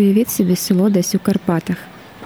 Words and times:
Уявіть 0.00 0.30
собі 0.30 0.56
село 0.56 0.90
десь 0.90 1.14
у 1.14 1.18
Карпатах. 1.18 1.76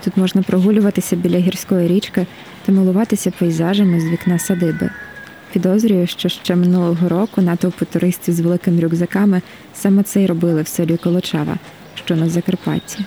Тут 0.05 0.17
можна 0.17 0.43
прогулюватися 0.43 1.17
біля 1.17 1.39
гірської 1.39 1.89
річки 1.89 2.27
та 2.67 2.73
милуватися 2.73 3.31
пейзажами 3.39 4.01
з 4.01 4.05
вікна 4.05 4.39
садиби. 4.39 4.91
Підозрюю, 5.53 6.07
що 6.07 6.29
ще 6.29 6.57
минулого 6.57 7.09
року 7.09 7.43
натовпи 7.43 7.85
туристів 7.85 8.35
з 8.35 8.41
великими 8.41 8.81
рюкзаками 8.81 9.43
саме 9.75 10.03
це 10.03 10.23
й 10.23 10.27
робили 10.27 10.63
в 10.63 10.69
селі 10.69 10.97
Колочава, 10.97 11.57
що 11.95 12.17
на 12.17 12.29
Закарпатті. 12.29 13.05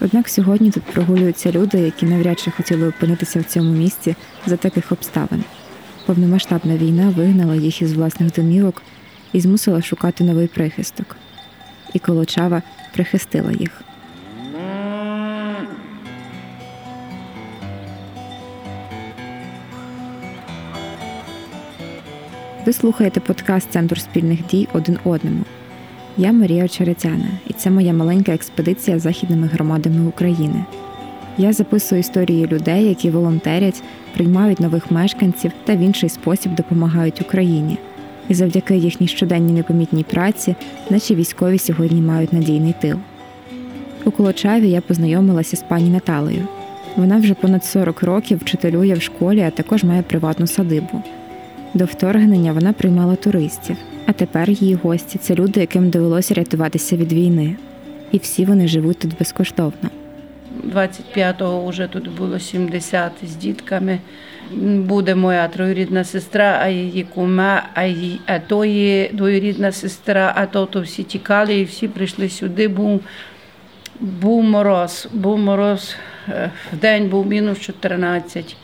Однак 0.00 0.28
сьогодні 0.28 0.70
тут 0.70 0.82
прогулюються 0.82 1.52
люди, 1.52 1.78
які 1.78 2.06
навряд 2.06 2.40
чи 2.40 2.50
хотіли 2.50 2.88
опинитися 2.88 3.40
в 3.40 3.44
цьому 3.44 3.72
місці 3.72 4.16
за 4.46 4.56
таких 4.56 4.92
обставин. 4.92 5.44
Повномасштабна 6.06 6.76
війна 6.76 7.14
вигнала 7.16 7.54
їх 7.54 7.82
із 7.82 7.92
власних 7.92 8.32
домівок 8.32 8.82
і 9.32 9.40
змусила 9.40 9.82
шукати 9.82 10.24
новий 10.24 10.46
прихисток. 10.46 11.16
І 11.94 11.98
Колочава 11.98 12.62
прихистила 12.92 13.52
їх. 13.52 13.82
Ви 22.66 22.72
слухаєте 22.72 23.20
подкаст 23.20 23.70
Центру 23.70 24.00
спільних 24.00 24.46
дій 24.46 24.68
один 24.72 24.98
одному. 25.04 25.44
Я 26.16 26.32
Марія 26.32 26.64
Очеретяна, 26.64 27.28
і 27.46 27.52
це 27.52 27.70
моя 27.70 27.92
маленька 27.92 28.32
експедиція 28.32 28.98
західними 28.98 29.46
громадами 29.46 30.08
України. 30.08 30.64
Я 31.38 31.52
записую 31.52 32.00
історії 32.00 32.46
людей, 32.46 32.84
які 32.84 33.10
волонтерять, 33.10 33.82
приймають 34.14 34.60
нових 34.60 34.90
мешканців 34.90 35.52
та 35.64 35.76
в 35.76 35.78
інший 35.78 36.08
спосіб 36.08 36.54
допомагають 36.54 37.20
Україні. 37.20 37.78
І 38.28 38.34
завдяки 38.34 38.76
їхній 38.76 39.08
щоденній 39.08 39.52
непомітній 39.52 40.04
праці 40.04 40.54
наші 40.90 41.14
військові 41.14 41.58
сьогодні 41.58 42.00
мають 42.00 42.32
надійний 42.32 42.74
тил. 42.80 42.98
У 44.04 44.10
Колочаві 44.10 44.70
я 44.70 44.80
познайомилася 44.80 45.56
з 45.56 45.62
пані 45.62 45.90
Наталею. 45.90 46.48
Вона 46.96 47.16
вже 47.16 47.34
понад 47.34 47.64
40 47.64 48.02
років 48.02 48.38
вчителює 48.38 48.94
в 48.94 49.02
школі, 49.02 49.40
а 49.40 49.50
також 49.50 49.84
має 49.84 50.02
приватну 50.02 50.46
садибу. 50.46 51.02
До 51.74 51.84
вторгнення 51.84 52.52
вона 52.52 52.72
приймала 52.72 53.16
туристів, 53.16 53.76
а 54.06 54.12
тепер 54.12 54.50
її 54.50 54.74
гості 54.74 55.18
це 55.18 55.34
люди, 55.34 55.60
яким 55.60 55.90
довелося 55.90 56.34
рятуватися 56.34 56.96
від 56.96 57.12
війни. 57.12 57.56
І 58.12 58.18
всі 58.18 58.44
вони 58.44 58.68
живуть 58.68 58.98
тут 58.98 59.18
безкоштовно. 59.18 59.90
25-го 60.74 61.66
вже 61.66 61.86
тут 61.86 62.16
було 62.16 62.38
70 62.38 63.12
з 63.22 63.36
дітками. 63.36 63.98
Буде 64.52 65.14
моя 65.14 65.48
троюрідна 65.48 66.04
сестра, 66.04 66.58
а 66.62 66.68
її 66.68 67.02
кума, 67.04 67.62
а 67.74 67.84
її, 67.84 68.20
а 68.26 68.38
то 68.38 68.64
є 68.64 69.08
двоюрідна 69.12 69.72
сестра, 69.72 70.32
а 70.36 70.46
то, 70.46 70.66
то 70.66 70.80
всі 70.80 71.02
тікали 71.02 71.58
і 71.58 71.64
всі 71.64 71.88
прийшли 71.88 72.28
сюди. 72.28 72.68
Був 72.68 73.00
був 74.00 74.42
мороз, 74.42 75.08
був 75.12 75.38
мороз, 75.38 75.96
е, 76.28 76.50
в 76.72 76.76
день 76.76 77.08
був 77.08 77.26
мінус 77.26 77.60
14. 77.60 78.56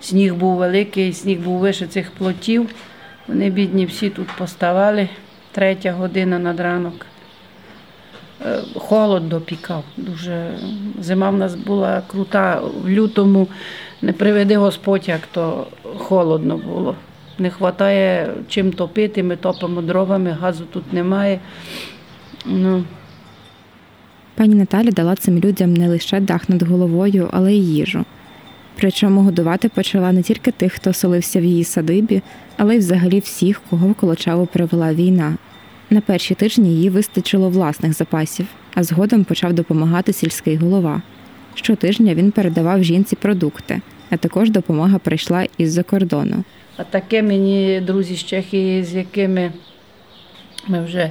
Сніг 0.00 0.34
був 0.34 0.56
великий, 0.56 1.12
сніг 1.12 1.40
був 1.40 1.58
вище 1.58 1.86
цих 1.86 2.10
плотів. 2.10 2.70
Вони, 3.28 3.50
бідні, 3.50 3.86
всі 3.86 4.10
тут 4.10 4.28
поставали. 4.38 5.08
Третя 5.52 5.92
година 5.92 6.38
над 6.38 6.60
ранок. 6.60 7.06
Е, 8.46 8.58
холод 8.74 9.28
допікав. 9.28 9.84
Дуже 9.96 10.50
зима 11.00 11.30
в 11.30 11.36
нас 11.36 11.54
була 11.54 12.02
крута. 12.06 12.60
В 12.84 12.88
лютому 12.88 13.48
не 14.04 14.12
приведи 14.12 14.56
Господь, 14.56 15.08
як 15.08 15.20
то 15.26 15.66
холодно 15.98 16.56
було. 16.56 16.94
Не 17.38 17.48
вистачає 17.48 18.30
чим 18.48 18.72
топити, 18.72 19.22
ми 19.22 19.36
топимо 19.36 19.82
дровами, 19.82 20.30
газу 20.30 20.64
тут 20.72 20.92
немає. 20.92 21.40
Ну. 22.46 22.84
Пані 24.34 24.54
Наталя 24.54 24.90
дала 24.90 25.14
цим 25.14 25.38
людям 25.38 25.74
не 25.74 25.88
лише 25.88 26.20
дах 26.20 26.48
над 26.48 26.62
головою, 26.62 27.28
але 27.32 27.54
й 27.54 27.74
їжу. 27.74 28.04
Причому 28.76 29.20
годувати 29.20 29.68
почала 29.68 30.12
не 30.12 30.22
тільки 30.22 30.50
тих, 30.50 30.72
хто 30.72 30.92
солився 30.92 31.40
в 31.40 31.44
її 31.44 31.64
садибі, 31.64 32.22
але 32.56 32.76
й 32.76 32.78
взагалі 32.78 33.18
всіх, 33.18 33.60
кого 33.70 33.88
в 33.88 33.94
Колочаву 33.94 34.46
привела 34.46 34.94
війна. 34.94 35.34
На 35.90 36.00
перші 36.00 36.34
тижні 36.34 36.76
їй 36.76 36.90
вистачило 36.90 37.50
власних 37.50 37.92
запасів, 37.92 38.46
а 38.74 38.82
згодом 38.82 39.24
почав 39.24 39.52
допомагати 39.52 40.12
сільський 40.12 40.56
голова. 40.56 41.02
Щотижня 41.54 42.14
він 42.14 42.30
передавав 42.30 42.84
жінці 42.84 43.16
продукти, 43.16 43.80
а 44.10 44.16
також 44.16 44.50
допомога 44.50 44.98
прийшла 44.98 45.46
із-за 45.58 45.82
кордону. 45.82 46.44
А 46.76 46.84
таке 46.84 47.22
мені 47.22 47.80
друзі 47.80 48.16
з 48.16 48.24
Чехії, 48.24 48.84
з 48.84 48.94
якими 48.94 49.52
ми 50.68 50.84
вже 50.84 51.10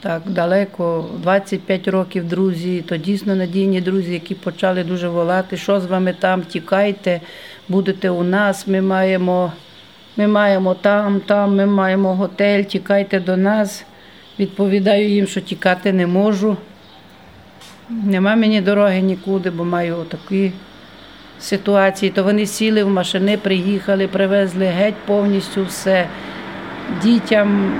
так 0.00 0.22
далеко, 0.26 1.04
25 1.22 1.88
років 1.88 2.28
друзі, 2.28 2.84
то 2.88 2.96
дійсно 2.96 3.36
надійні 3.36 3.80
друзі, 3.80 4.12
які 4.12 4.34
почали 4.34 4.84
дуже 4.84 5.08
волати, 5.08 5.56
що 5.56 5.80
з 5.80 5.86
вами 5.86 6.14
там, 6.18 6.42
тікайте, 6.42 7.20
будете 7.68 8.10
у 8.10 8.22
нас, 8.22 8.66
ми 8.66 8.80
маємо 8.80 9.52
ми 10.16 10.26
маємо 10.26 10.74
там, 10.74 11.20
там, 11.20 11.56
ми 11.56 11.66
маємо 11.66 12.14
готель, 12.14 12.62
тікайте 12.62 13.20
до 13.20 13.36
нас. 13.36 13.84
Відповідаю 14.38 15.08
їм, 15.08 15.26
що 15.26 15.40
тікати 15.40 15.92
не 15.92 16.06
можу. 16.06 16.56
Нема 17.90 18.36
мені 18.36 18.60
дороги 18.60 19.00
нікуди, 19.00 19.50
бо 19.50 19.64
маю 19.64 19.96
такі 20.08 20.52
ситуації. 21.40 22.12
То 22.12 22.24
вони 22.24 22.46
сіли 22.46 22.84
в 22.84 22.88
машини, 22.88 23.36
приїхали, 23.36 24.08
привезли 24.08 24.66
геть 24.66 24.94
повністю 25.06 25.64
все 25.64 26.06
дітям. 27.02 27.72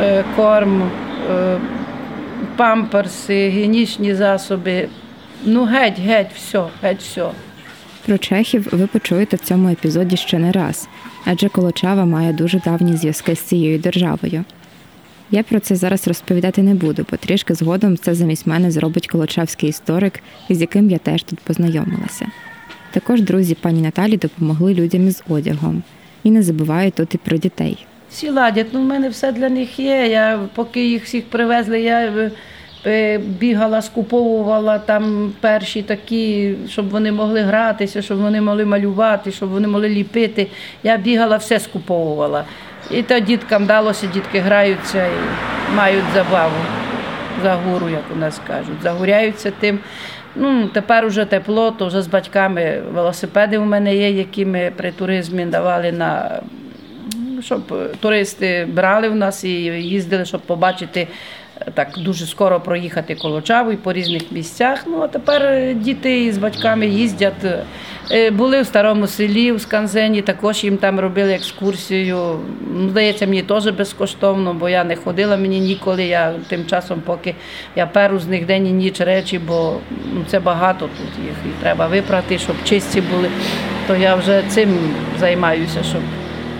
Е, 0.00 0.24
корм, 0.36 0.82
е, 1.30 1.58
памперси, 2.56 3.48
гігієнічні 3.48 4.14
засоби. 4.14 4.88
Ну, 5.44 5.64
геть, 5.64 6.00
геть, 6.00 6.30
все, 6.36 6.62
геть, 6.82 7.00
все. 7.00 7.28
Про 8.06 8.18
чехів 8.18 8.68
ви 8.72 8.86
почуєте 8.86 9.36
в 9.36 9.40
цьому 9.40 9.68
епізоді 9.68 10.16
ще 10.16 10.38
не 10.38 10.52
раз, 10.52 10.88
адже 11.24 11.48
Колочава 11.48 12.04
має 12.04 12.32
дуже 12.32 12.60
давні 12.60 12.96
зв'язки 12.96 13.34
з 13.34 13.40
цією 13.40 13.78
державою. 13.78 14.44
Я 15.34 15.42
про 15.42 15.60
це 15.60 15.76
зараз 15.76 16.08
розповідати 16.08 16.62
не 16.62 16.74
буду, 16.74 17.06
бо 17.10 17.16
трішки 17.16 17.54
згодом 17.54 17.96
це 17.96 18.14
замість 18.14 18.46
мене 18.46 18.70
зробить 18.70 19.08
колочавський 19.08 19.68
історик, 19.68 20.20
із 20.48 20.60
яким 20.60 20.90
я 20.90 20.98
теж 20.98 21.22
тут 21.22 21.40
познайомилася. 21.40 22.26
Також 22.90 23.22
друзі 23.22 23.54
пані 23.54 23.80
Наталі 23.80 24.16
допомогли 24.16 24.74
людям 24.74 25.08
із 25.08 25.22
одягом 25.28 25.82
і 26.22 26.30
не 26.30 26.42
забувають 26.42 26.94
тут 26.94 27.14
і 27.14 27.18
про 27.18 27.36
дітей. 27.36 27.86
Всі 28.10 28.30
ладять, 28.30 28.66
ну 28.72 28.80
в 28.80 28.84
мене 28.84 29.08
все 29.08 29.32
для 29.32 29.48
них 29.48 29.78
є. 29.78 30.06
Я 30.08 30.40
поки 30.54 30.86
їх 30.86 31.04
всіх 31.04 31.24
привезли, 31.24 31.80
я 31.80 32.00
е, 32.00 32.30
е, 32.86 33.18
бігала, 33.18 33.82
скуповувала 33.82 34.78
там 34.78 35.32
перші 35.40 35.82
такі, 35.82 36.54
щоб 36.68 36.88
вони 36.88 37.12
могли 37.12 37.40
гратися, 37.40 38.02
щоб 38.02 38.18
вони 38.18 38.40
могли 38.40 38.64
малювати, 38.64 39.32
щоб 39.32 39.48
вони 39.48 39.68
могли 39.68 39.88
ліпити. 39.88 40.46
Я 40.82 40.96
бігала, 40.96 41.36
все 41.36 41.60
скуповувала. 41.60 42.44
І 42.92 43.02
то 43.02 43.18
діткам 43.18 43.66
далося, 43.66 44.06
дітки 44.06 44.38
граються 44.38 45.06
і 45.06 45.74
мають 45.76 46.04
забаву. 46.14 46.56
Загуру, 47.42 47.88
як 47.88 48.02
у 48.16 48.18
нас 48.18 48.40
кажуть, 48.46 48.82
загуряються 48.82 49.52
тим. 49.60 49.78
Ну, 50.36 50.68
Тепер 50.68 51.06
вже 51.06 51.24
тепло, 51.24 51.70
то 51.70 51.86
вже 51.86 52.02
з 52.02 52.06
батьками 52.06 52.82
велосипеди 52.94 53.58
у 53.58 53.64
мене 53.64 53.96
є, 53.96 54.10
які 54.10 54.46
ми 54.46 54.72
при 54.76 54.92
туризмі 54.92 55.44
давали 55.44 55.92
на 55.92 56.40
щоб 57.42 57.90
туристи 58.00 58.68
брали 58.72 59.08
в 59.08 59.14
нас 59.14 59.44
і 59.44 59.50
їздили, 59.64 60.24
щоб 60.24 60.40
побачити. 60.40 61.08
Так 61.74 61.88
дуже 61.98 62.26
скоро 62.26 62.60
проїхати 62.60 63.14
Колочаву 63.14 63.72
і 63.72 63.76
по 63.76 63.92
різних 63.92 64.32
місцях. 64.32 64.84
Ну 64.86 65.00
а 65.02 65.08
тепер 65.08 65.74
діти 65.74 66.32
з 66.32 66.38
батьками 66.38 66.86
їздять. 66.86 67.44
Е, 68.10 68.30
були 68.30 68.62
в 68.62 68.66
старому 68.66 69.06
селі 69.06 69.52
в 69.52 69.60
Сканзені, 69.60 70.22
також 70.22 70.64
їм 70.64 70.76
там 70.76 71.00
робили 71.00 71.32
екскурсію. 71.32 72.38
Ну, 72.74 72.88
Здається, 72.88 73.26
мені 73.26 73.42
теж 73.42 73.66
безкоштовно, 73.68 74.54
бо 74.54 74.68
я 74.68 74.84
не 74.84 74.96
ходила 74.96 75.36
мені 75.36 75.60
ніколи. 75.60 76.04
Я 76.04 76.34
тим 76.48 76.66
часом, 76.66 77.02
поки 77.06 77.34
я 77.76 77.86
перу 77.86 78.18
з 78.18 78.26
них 78.26 78.46
день 78.46 78.66
і 78.66 78.72
ніч 78.72 79.00
речі, 79.00 79.38
бо 79.38 79.76
ну, 80.14 80.24
це 80.26 80.40
багато 80.40 80.86
тут 80.86 81.24
їх 81.24 81.36
і 81.46 81.62
треба 81.62 81.86
випрати, 81.86 82.38
щоб 82.38 82.56
чисті 82.64 83.00
були. 83.00 83.28
То 83.86 83.96
я 83.96 84.14
вже 84.14 84.42
цим 84.48 84.78
займаюся, 85.20 85.82
щоб 85.82 86.00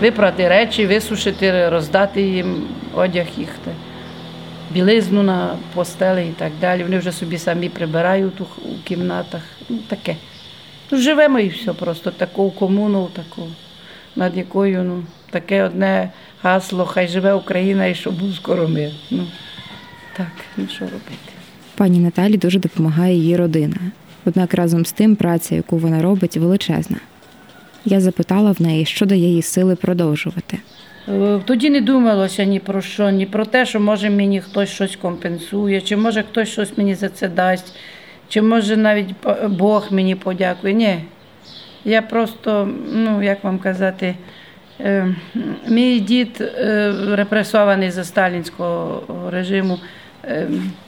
випрати 0.01 0.47
речі, 0.47 0.85
висушити, 0.85 1.69
роздати 1.69 2.21
їм 2.21 2.67
одяг 2.95 3.25
їх, 3.37 3.49
білизну 4.73 5.23
на 5.23 5.57
постели 5.73 6.25
і 6.25 6.31
так 6.31 6.51
далі. 6.61 6.83
Вони 6.83 6.97
вже 6.97 7.11
собі 7.11 7.37
самі 7.37 7.69
прибирають 7.69 8.41
у 8.41 8.45
кімнатах. 8.83 9.41
Ну, 9.69 9.77
таке. 9.87 10.15
Ну, 10.91 10.97
Живемо 10.97 11.39
і 11.39 11.49
все 11.49 11.73
просто, 11.73 12.11
таку 12.11 12.51
комуну, 12.51 13.09
таку, 13.13 13.47
над 14.15 14.37
якою 14.37 14.83
ну, 14.83 15.03
таке 15.29 15.63
одне 15.63 16.11
гасло, 16.43 16.85
хай 16.85 17.07
живе 17.07 17.33
Україна 17.33 17.85
і 17.85 17.95
щоб 17.95 18.19
був 18.19 18.35
скоро 18.35 18.67
мир. 18.67 18.91
Ну, 19.11 19.27
Так, 20.17 20.31
ну 20.57 20.67
що 20.67 20.85
робити. 20.85 21.33
Пані 21.75 21.99
Наталі 21.99 22.37
дуже 22.37 22.59
допомагає 22.59 23.15
її 23.15 23.35
родина. 23.35 23.75
Однак 24.25 24.53
разом 24.53 24.85
з 24.85 24.91
тим 24.91 25.15
праця, 25.15 25.55
яку 25.55 25.77
вона 25.77 26.01
робить, 26.01 26.37
величезна. 26.37 26.97
Я 27.85 28.01
запитала 28.01 28.51
в 28.51 28.61
неї, 28.61 28.85
що 28.85 29.05
дає 29.05 29.29
їй 29.29 29.41
сили 29.41 29.75
продовжувати. 29.75 30.57
Е, 31.07 31.39
тоді 31.45 31.69
не 31.69 31.81
думалося 31.81 32.43
ні 32.43 32.59
про 32.59 32.81
що, 32.81 33.09
ні 33.09 33.25
про 33.25 33.45
те, 33.45 33.65
що 33.65 33.79
може 33.79 34.09
мені 34.09 34.41
хтось 34.41 34.69
щось 34.69 34.95
компенсує, 34.95 35.81
чи 35.81 35.97
може 35.97 36.23
хтось 36.23 36.49
щось 36.49 36.77
мені 36.77 36.95
за 36.95 37.09
це 37.09 37.27
дасть, 37.27 37.75
чи 38.29 38.41
може 38.41 38.77
навіть 38.77 39.09
Бог 39.47 39.87
мені 39.91 40.15
подякує. 40.15 40.73
Ні. 40.73 40.99
Я 41.85 42.01
просто, 42.01 42.69
ну 42.93 43.23
як 43.23 43.43
вам 43.43 43.59
казати, 43.59 44.15
е, 44.79 45.15
мій 45.67 45.99
дід 45.99 46.41
е, 46.41 46.93
репресований 47.09 47.91
за 47.91 48.03
сталінського 48.03 49.03
режиму 49.31 49.79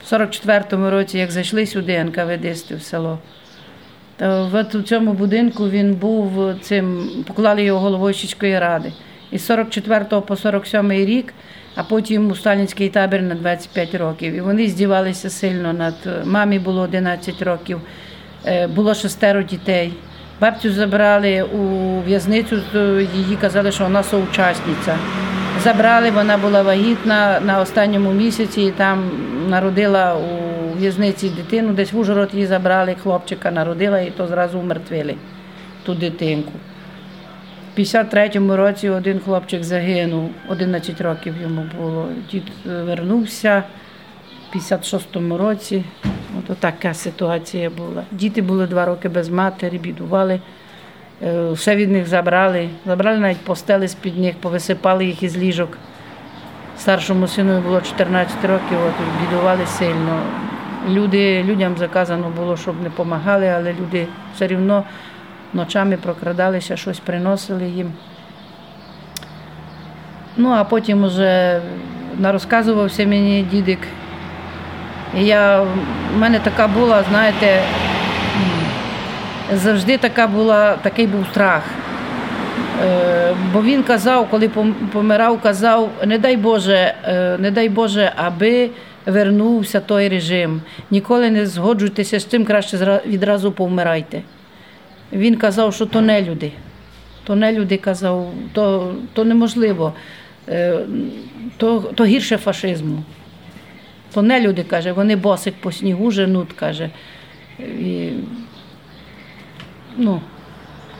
в 0.04 0.14
44-му 0.14 0.90
році, 0.90 1.18
як 1.18 1.30
зайшли 1.30 1.66
сюди 1.66 2.04
НКВДисти 2.04 2.74
в 2.74 2.82
село. 2.82 3.18
То 4.16 4.50
у 4.74 4.82
цьому 4.82 5.12
будинку 5.12 5.68
він 5.68 5.94
був 5.94 6.54
цим, 6.60 7.08
поклали 7.26 7.62
його 7.62 7.80
головою 7.80 8.14
сільської 8.14 8.58
ради. 8.58 8.92
Із 9.30 9.46
44 9.46 10.04
по 10.20 10.36
47 10.36 10.92
рік, 10.92 11.34
а 11.74 11.82
потім 11.82 12.30
у 12.30 12.34
сталінський 12.34 12.88
табір 12.88 13.22
на 13.22 13.34
25 13.34 13.94
років. 13.94 14.34
І 14.34 14.40
вони 14.40 14.68
здівалися 14.68 15.30
сильно 15.30 15.72
над 15.72 15.94
мамі 16.24 16.58
було 16.58 16.80
11 16.80 17.42
років, 17.42 17.80
е, 18.46 18.66
було 18.66 18.94
шестеро 18.94 19.42
дітей. 19.42 19.92
Бабцю 20.40 20.72
забрали 20.72 21.42
у 21.42 22.00
в'язницю, 22.00 22.56
її 23.14 23.36
казали, 23.40 23.72
що 23.72 23.84
вона 23.84 24.02
соучасниця. 24.02 24.96
Забрали, 25.64 26.10
вона 26.10 26.38
була 26.38 26.62
вагітна 26.62 27.40
на 27.40 27.60
останньому 27.60 28.12
місяці 28.12 28.62
і 28.62 28.70
там 28.70 29.10
народила 29.48 30.16
у 30.16 30.78
в'язниці 30.78 31.28
дитину. 31.28 31.72
Десь 31.72 31.92
в 31.92 31.98
Ужгород 31.98 32.28
її 32.32 32.46
забрали, 32.46 32.96
хлопчика 33.02 33.50
народила 33.50 34.00
і 34.00 34.10
то 34.10 34.26
зразу 34.26 34.58
умертвили 34.58 35.14
ту 35.84 35.94
дитинку. 35.94 36.52
53-му 37.76 38.56
році 38.56 38.88
один 38.88 39.20
хлопчик 39.20 39.64
загинув, 39.64 40.30
11 40.48 41.00
років 41.00 41.34
йому 41.42 41.64
було. 41.78 42.08
Дід 42.30 42.42
е, 42.66 42.82
вернувся 42.82 43.62
в 44.52 44.56
56-му 44.56 45.38
році. 45.38 45.84
От 46.38 46.58
така 46.58 46.94
ситуація 46.94 47.70
була. 47.70 48.02
Діти 48.12 48.42
були 48.42 48.66
два 48.66 48.84
роки 48.84 49.08
без 49.08 49.28
матері, 49.28 49.78
бідували, 49.78 50.40
е, 51.22 51.50
все 51.50 51.76
від 51.76 51.90
них 51.90 52.06
забрали. 52.06 52.68
Забрали 52.86 53.18
навіть 53.18 53.44
постели 53.44 53.88
з-під 53.88 54.18
них, 54.18 54.36
повисипали 54.36 55.06
їх 55.06 55.22
із 55.22 55.38
ліжок. 55.38 55.78
Старшому 56.78 57.28
сину 57.28 57.60
було 57.60 57.80
14 57.80 58.44
років, 58.44 58.78
от 58.86 58.94
бідували 59.20 59.66
сильно. 59.66 60.22
Люди, 60.88 61.42
Людям 61.42 61.76
заказано 61.76 62.32
було, 62.36 62.56
щоб 62.56 62.82
не 62.82 62.88
допомагали, 62.88 63.48
але 63.48 63.72
люди 63.72 64.06
все 64.34 64.46
одно 64.46 64.84
ночами 65.56 65.96
прокрадалися, 65.96 66.76
щось 66.76 66.98
приносили 66.98 67.68
їм. 67.68 67.92
Ну, 70.36 70.50
а 70.50 70.64
потім 70.64 71.06
вже 71.06 71.60
нарозказувався 72.18 73.06
мені 73.06 73.42
дідик. 73.50 73.78
І 75.18 75.24
я, 75.24 75.60
в 75.60 76.18
мене 76.18 76.38
така 76.38 76.68
була, 76.68 77.04
знаєте, 77.10 77.60
завжди 79.52 79.98
така 79.98 80.26
була, 80.26 80.76
такий 80.76 81.06
був 81.06 81.26
страх. 81.30 81.62
Е, 82.84 83.34
бо 83.52 83.62
він 83.62 83.82
казав, 83.82 84.30
коли 84.30 84.50
помирав, 84.92 85.40
казав, 85.40 85.90
не 86.06 86.18
дай 86.18 86.36
Боже, 86.36 86.94
е, 87.04 87.36
не 87.38 87.50
дай 87.50 87.68
Боже, 87.68 88.12
аби 88.16 88.70
вернувся 89.06 89.80
той 89.80 90.08
режим. 90.08 90.60
Ніколи 90.90 91.30
не 91.30 91.46
згоджуйтеся 91.46 92.20
з 92.20 92.24
цим, 92.24 92.44
краще 92.44 93.00
відразу 93.06 93.52
повмирайте. 93.52 94.22
Він 95.12 95.36
казав, 95.36 95.74
що 95.74 95.86
то 95.86 96.00
не 96.00 96.22
люди. 96.22 96.52
То 97.24 97.36
не 97.36 97.52
люди 97.52 97.76
казав, 97.76 98.32
то 98.52 98.94
то 99.12 99.24
неможливо, 99.24 99.92
е, 100.48 100.78
то 101.56 101.80
то 101.80 102.04
гірше 102.04 102.36
фашизму. 102.36 103.02
То 104.14 104.22
не 104.22 104.40
люди 104.40 104.62
каже, 104.62 104.92
вони 104.92 105.16
босик 105.16 105.54
по 105.60 105.72
снігу 105.72 106.10
женуть, 106.10 106.52
каже. 106.52 106.90
І, 107.58 108.10
ну, 109.96 110.20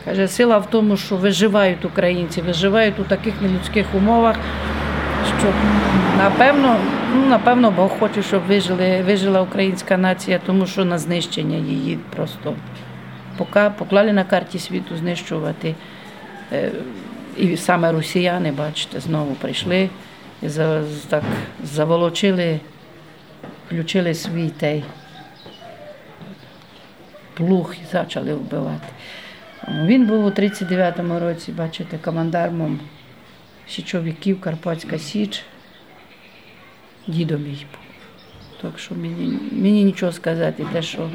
Каже, 0.06 0.29
сила 0.29 0.59
в 0.59 0.70
тому, 0.70 0.97
що 0.97 1.17
виживають 1.17 1.85
українці, 1.85 2.43
виживають 2.43 2.99
у 2.99 3.02
таких 3.02 3.35
нелюдських 3.43 3.87
умовах, 3.94 4.37
що 5.38 5.52
напевно, 6.19 6.76
ну, 7.14 7.26
напевно, 7.26 7.70
Бог 7.70 7.99
хоче, 7.99 8.23
щоб 8.23 8.43
вижили, 8.49 9.02
вижила 9.06 9.43
українська 9.43 9.97
нація, 9.97 10.41
тому 10.47 10.67
що 10.67 10.85
на 10.85 10.99
знищення 10.99 11.56
її 11.56 11.99
просто 12.17 12.55
поклали 13.79 14.12
на 14.12 14.25
карті 14.25 14.59
світу 14.59 14.97
знищувати. 14.97 15.75
Е, 16.53 16.73
і 17.37 17.56
саме 17.56 17.93
росіяни, 17.93 18.53
бачите, 18.53 19.00
знову 19.00 19.35
прийшли 19.35 19.91
і 20.43 20.49
так 21.09 21.23
заволочили, 21.65 22.61
включили 23.67 24.15
свій 24.15 24.49
той 24.49 24.85
плуг 27.35 27.75
і 27.83 27.97
почали 27.97 28.35
вбивати. 28.35 28.88
Він 29.69 30.06
був 30.06 30.25
у 30.25 30.31
39-му 30.31 31.21
році, 31.21 31.53
бачите, 31.53 31.99
командармом 31.99 32.81
січовиків 33.69 34.41
Карпатська 34.41 34.99
Січ, 34.99 35.43
дідом 37.06 37.43
мій 37.43 37.49
був. 37.49 37.81
Так 38.62 38.79
що 38.79 38.94
мені 38.94 39.38
мені 39.53 39.85
нічого 39.85 40.12
сказати, 40.12 40.67
те, 40.73 40.83
що 40.83 41.11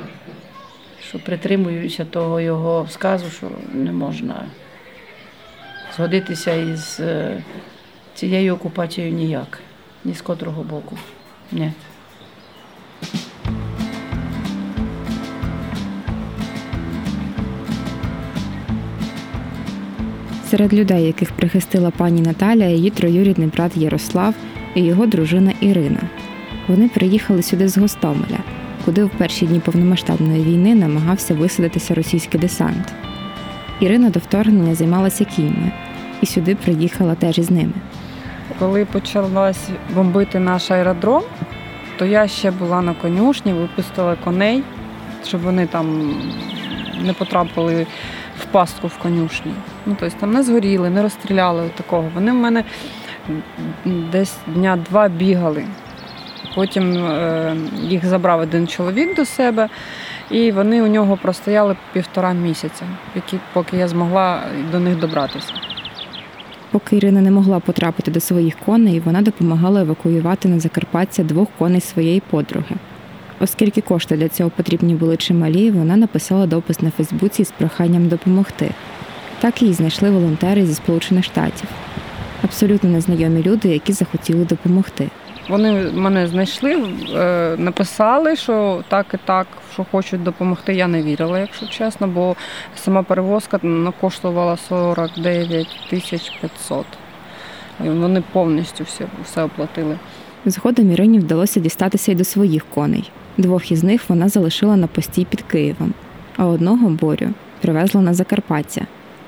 що 1.11 1.19
притримуюся 1.19 2.05
того 2.05 2.41
його 2.41 2.87
сказу, 2.89 3.29
що 3.29 3.47
не 3.73 3.91
можна 3.91 4.45
згодитися 5.95 6.53
із 6.53 6.97
е, 6.99 7.43
цією 8.15 8.53
окупацією 8.53 9.13
ніяк, 9.13 9.59
ні 10.05 10.13
з 10.13 10.21
котрого 10.21 10.63
боку. 10.63 10.97
Ні. 11.51 11.71
Серед 20.49 20.73
людей, 20.73 21.03
яких 21.03 21.31
прихистила 21.31 21.91
пані 21.91 22.21
Наталя, 22.21 22.65
її 22.65 22.89
троюрідний 22.89 23.47
брат 23.47 23.77
Ярослав 23.77 24.35
і 24.75 24.81
його 24.81 25.05
дружина 25.05 25.53
Ірина. 25.61 26.01
Вони 26.67 26.89
приїхали 26.89 27.41
сюди 27.41 27.67
з 27.67 27.77
Гостомеля 27.77 28.60
куди 28.85 29.03
в 29.03 29.09
перші 29.09 29.45
дні 29.45 29.59
повномасштабної 29.59 30.43
війни 30.43 30.75
намагався 30.75 31.33
висадитися 31.33 31.93
російський 31.93 32.39
десант. 32.39 32.93
Ірина 33.79 34.09
до 34.09 34.19
вторгнення 34.19 34.75
займалася 34.75 35.25
кіньми 35.25 35.71
і 36.21 36.25
сюди 36.25 36.55
приїхала 36.55 37.15
теж 37.15 37.37
із 37.37 37.51
ними. 37.51 37.73
Коли 38.59 38.85
почалась 38.85 39.69
бомбити 39.95 40.39
наш 40.39 40.71
аеродром, 40.71 41.23
то 41.97 42.05
я 42.05 42.27
ще 42.27 42.51
була 42.51 42.81
на 42.81 42.93
конюшні, 42.93 43.53
випустила 43.53 44.15
коней, 44.15 44.63
щоб 45.25 45.41
вони 45.41 45.67
там 45.67 46.15
не 47.01 47.13
потрапили 47.13 47.87
в 48.39 48.45
пастку 48.45 48.87
в 48.87 48.97
конюшні. 48.97 49.51
Ну, 49.85 49.95
тобто 49.99 50.15
там 50.19 50.31
не 50.31 50.43
згоріли, 50.43 50.89
не 50.89 51.01
розстріляли 51.01 51.69
такого. 51.75 52.11
Вони 52.15 52.31
в 52.31 52.35
мене 52.35 52.63
десь 53.85 54.37
дня 54.47 54.75
два 54.89 55.07
бігали. 55.07 55.65
Потім 56.55 57.05
е, 57.05 57.55
їх 57.81 58.05
забрав 58.05 58.39
один 58.39 58.67
чоловік 58.67 59.15
до 59.15 59.25
себе, 59.25 59.69
і 60.31 60.51
вони 60.51 60.81
у 60.81 60.87
нього 60.87 61.17
простояли 61.17 61.75
півтора 61.93 62.33
місяця, 62.33 62.85
поки 63.53 63.77
я 63.77 63.87
змогла 63.87 64.43
до 64.71 64.79
них 64.79 64.99
добратися. 64.99 65.53
Поки 66.71 66.97
Ірина 66.97 67.21
не 67.21 67.31
могла 67.31 67.59
потрапити 67.59 68.11
до 68.11 68.19
своїх 68.19 68.55
коней, 68.65 68.99
вона 68.99 69.21
допомагала 69.21 69.81
евакуювати 69.81 70.49
на 70.49 70.59
Закарпаття 70.59 71.23
двох 71.23 71.47
коней 71.57 71.81
своєї 71.81 72.19
подруги. 72.19 72.75
Оскільки 73.39 73.81
кошти 73.81 74.17
для 74.17 74.29
цього 74.29 74.49
потрібні 74.49 74.95
були 74.95 75.17
чималі, 75.17 75.71
вона 75.71 75.97
написала 75.97 76.45
допис 76.45 76.81
на 76.81 76.91
Фейсбуці 76.91 77.45
з 77.45 77.51
проханням 77.51 78.07
допомогти. 78.07 78.71
Так 79.39 79.61
її 79.61 79.73
знайшли 79.73 80.11
волонтери 80.11 80.65
зі 80.65 80.73
Сполучених 80.73 81.25
Штатів. 81.25 81.69
Абсолютно 82.43 82.89
незнайомі 82.89 83.43
люди, 83.43 83.69
які 83.69 83.93
захотіли 83.93 84.45
допомогти. 84.45 85.07
Вони 85.51 85.91
мене 85.91 86.27
знайшли, 86.27 86.83
е, 87.15 87.55
написали, 87.57 88.35
що 88.35 88.83
так 88.87 89.05
і 89.13 89.17
так, 89.25 89.47
що 89.73 89.85
хочуть 89.91 90.23
допомогти. 90.23 90.73
Я 90.73 90.87
не 90.87 91.03
вірила, 91.03 91.39
якщо 91.39 91.67
чесно, 91.67 92.07
бо 92.07 92.35
сама 92.75 93.03
перевозка 93.03 93.59
коштувала 94.01 94.57
49 94.57 95.67
тисяч 95.89 96.31
500. 96.41 96.85
Вони 97.79 98.23
повністю 98.31 98.83
все, 98.83 99.05
все 99.23 99.43
оплатили. 99.43 99.97
Згодом 100.45 100.91
Ірині 100.91 101.19
вдалося 101.19 101.59
дістатися 101.59 102.11
й 102.11 102.15
до 102.15 102.23
своїх 102.23 102.65
коней. 102.65 103.11
Двох 103.37 103.71
із 103.71 103.83
них 103.83 104.09
вона 104.09 104.29
залишила 104.29 104.75
на 104.75 104.87
постій 104.87 105.25
під 105.25 105.41
Києвом, 105.41 105.93
а 106.37 106.45
одного 106.45 106.89
борю 106.89 107.29
привезла 107.61 108.01
на 108.01 108.13
Закарпаття. 108.13 108.81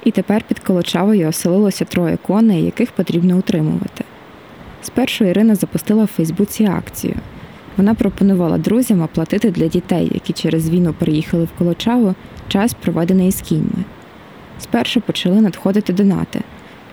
І 0.04 0.12
тепер 0.12 0.44
під 0.48 0.60
Колочавою 0.60 1.30
оселилося 1.30 1.86
троє 1.86 2.18
коней, 2.28 2.64
яких 2.64 2.92
потрібно 2.92 3.38
утримувати. 3.38 4.04
Спершу 4.84 5.26
Ірина 5.26 5.56
запустила 5.56 6.04
в 6.04 6.08
Фейсбуці 6.08 6.66
акцію. 6.66 7.16
Вона 7.78 7.94
пропонувала 7.94 8.58
друзям 8.58 9.02
оплатити 9.02 9.52
для 9.52 9.68
дітей, 9.68 10.12
які 10.14 10.34
через 10.34 10.70
війну 10.70 10.94
переїхали 10.94 11.44
в 11.44 11.50
Колочаву, 11.58 12.16
час 12.48 12.74
проведений 12.74 13.28
із 13.28 13.42
кіньми. 13.42 13.84
Спершу 14.60 15.02
почали 15.02 15.42
надходити 15.42 15.94
донати. 15.94 16.42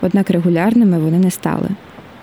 Однак 0.01 0.31
регулярними 0.31 0.99
вони 0.99 1.19
не 1.19 1.31
стали. 1.31 1.69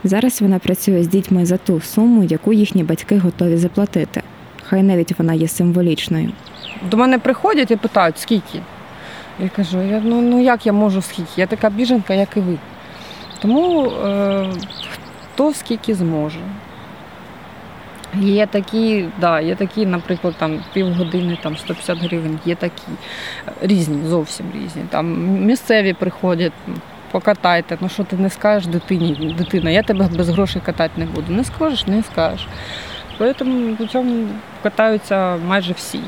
Зараз 0.03 0.41
вона 0.41 0.59
працює 0.59 1.03
з 1.03 1.07
дітьми 1.07 1.45
за 1.45 1.57
ту 1.57 1.81
суму, 1.81 2.23
яку 2.23 2.53
їхні 2.53 2.83
батьки 2.83 3.17
готові 3.17 3.57
заплатити. 3.57 4.21
Хай 4.63 4.83
навіть 4.83 5.19
вона 5.19 5.33
є 5.33 5.47
символічною. 5.47 6.31
До 6.91 6.97
мене 6.97 7.19
приходять 7.19 7.71
і 7.71 7.75
питають, 7.75 8.19
скільки. 8.19 8.61
Я 9.39 9.49
кажу, 9.49 9.77
ну, 10.03 10.21
ну 10.21 10.41
як 10.41 10.65
я 10.65 10.73
можу 10.73 11.01
скільки? 11.01 11.31
Я 11.37 11.47
така 11.47 11.69
біженка, 11.69 12.13
як 12.13 12.37
і 12.37 12.39
ви. 12.39 12.57
Тому 13.41 13.85
е, 13.85 14.49
хто 15.37 15.53
скільки 15.53 15.95
зможе. 15.95 16.39
Є 18.19 18.45
такі, 18.45 19.05
да, 19.21 19.41
є 19.41 19.55
такі, 19.55 19.85
наприклад, 19.85 20.35
там 20.37 20.59
півгодини, 20.73 21.37
там 21.43 21.57
150 21.57 21.97
гривень, 21.97 22.39
є 22.45 22.55
такі 22.55 22.83
різні, 23.61 24.07
зовсім 24.07 24.45
різні. 24.53 24.83
Там 24.89 25.27
місцеві 25.45 25.93
приходять, 25.93 26.51
покатайте. 27.11 27.77
Ну 27.81 27.89
що 27.89 28.03
ти 28.03 28.15
не 28.15 28.29
скажеш 28.29 28.67
дитині, 28.67 29.35
дитина, 29.37 29.69
я 29.69 29.83
тебе 29.83 30.09
без 30.17 30.29
грошей 30.29 30.61
катати 30.65 30.93
не 30.97 31.05
буду. 31.05 31.33
Не 31.33 31.43
скажеш, 31.43 31.87
не 31.87 32.03
скажеш. 32.03 32.47
Тому 33.37 33.75
в 33.79 33.87
цьому 33.87 34.27
катаються 34.63 35.37
майже 35.47 35.73
всі. 35.73 35.99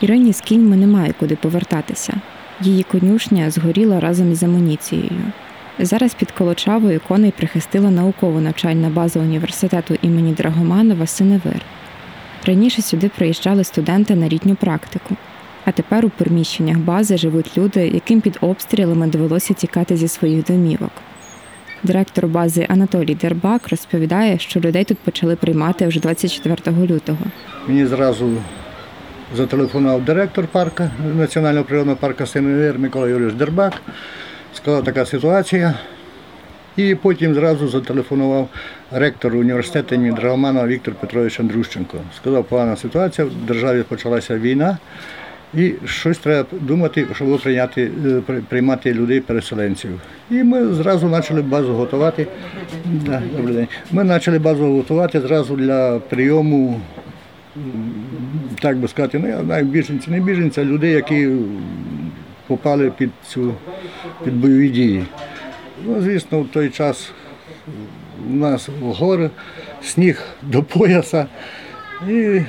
Ірині 0.00 0.32
з 0.32 0.40
кіньми 0.40 0.76
немає 0.76 1.14
куди 1.18 1.36
повертатися. 1.36 2.14
Її 2.60 2.82
конюшня 2.82 3.50
згоріла 3.50 4.00
разом 4.00 4.32
із 4.32 4.42
амуніцією. 4.42 5.32
Зараз 5.78 6.14
під 6.14 6.30
Колочавою 6.30 7.00
коней 7.08 7.30
прихистила 7.30 7.90
науково-навчальна 7.90 8.88
база 8.88 9.20
університету 9.20 9.94
імені 10.02 10.32
Драгоманова 10.32 11.06
Синевир. 11.06 11.62
Раніше 12.46 12.82
сюди 12.82 13.10
приїжджали 13.16 13.64
студенти 13.64 14.14
на 14.14 14.28
літню 14.28 14.54
практику, 14.54 15.16
а 15.64 15.72
тепер 15.72 16.06
у 16.06 16.10
приміщеннях 16.10 16.78
бази 16.78 17.16
живуть 17.16 17.58
люди, 17.58 17.88
яким 17.88 18.20
під 18.20 18.38
обстрілами 18.40 19.06
довелося 19.06 19.54
тікати 19.54 19.96
зі 19.96 20.08
своїх 20.08 20.44
домівок. 20.44 20.92
Директор 21.82 22.26
бази 22.26 22.66
Анатолій 22.68 23.14
Дербак 23.14 23.68
розповідає, 23.68 24.38
що 24.38 24.60
людей 24.60 24.84
тут 24.84 24.98
почали 24.98 25.36
приймати 25.36 25.86
вже 25.86 26.00
24 26.00 26.56
лютого. 26.86 27.18
Мені 27.68 27.86
зразу 27.86 28.32
зателефонував 29.36 30.04
директор 30.04 30.46
парка 30.46 30.90
Національного 31.16 31.64
природного 31.64 31.96
парку 31.96 32.26
Синевир 32.26 32.78
Микола 32.78 33.08
Юрійович 33.08 33.34
Дербак. 33.34 33.82
Сказав, 34.66 34.84
така 34.84 35.06
ситуація. 35.06 35.74
І 36.76 36.94
потім 36.94 37.34
зразу 37.34 37.68
зателефонував 37.68 38.48
ректор 38.92 39.36
університету 39.36 39.96
Драгоманова 39.96 40.66
Віктор 40.66 40.94
Петрович 40.94 41.40
Андрющенко. 41.40 41.98
Сказав, 42.16 42.44
погана 42.44 42.76
ситуація, 42.76 43.26
в 43.26 43.46
державі 43.46 43.82
почалася 43.82 44.38
війна, 44.38 44.78
і 45.54 45.72
щось 45.84 46.18
треба 46.18 46.48
думати, 46.52 47.06
щоб 47.14 47.40
прийняти, 47.40 47.90
е, 48.06 48.40
приймати 48.48 48.94
людей-переселенців. 48.94 49.90
І 50.30 50.34
ми 50.34 50.74
зразу 50.74 51.10
почали 51.10 51.42
базу 51.42 51.72
готувати. 51.72 52.26
Ми 53.92 54.04
почали 54.04 54.38
базу 54.38 54.72
готувати 54.72 55.20
зразу 55.20 55.56
для 55.56 55.98
прийому 55.98 56.80
так 58.60 58.76
би 58.76 58.88
сказати, 58.88 59.18
ну 59.18 59.28
я 59.28 59.42
знаю, 59.44 59.64
біженці, 59.64 60.10
не 60.10 60.20
біженці, 60.20 60.60
а 60.60 60.64
людей, 60.64 60.92
які 60.92 61.28
попали 62.46 62.90
під 62.90 63.10
цю 63.26 63.54
під 64.24 64.34
бойові 64.34 64.68
дії. 64.68 65.04
Ну, 65.84 66.00
звісно, 66.00 66.40
в 66.40 66.48
той 66.48 66.70
час 66.70 67.10
у 68.30 68.32
нас 68.32 68.68
гори, 68.82 69.30
сніг 69.82 70.22
до 70.42 70.62
пояса. 70.62 71.26
І 72.08 72.40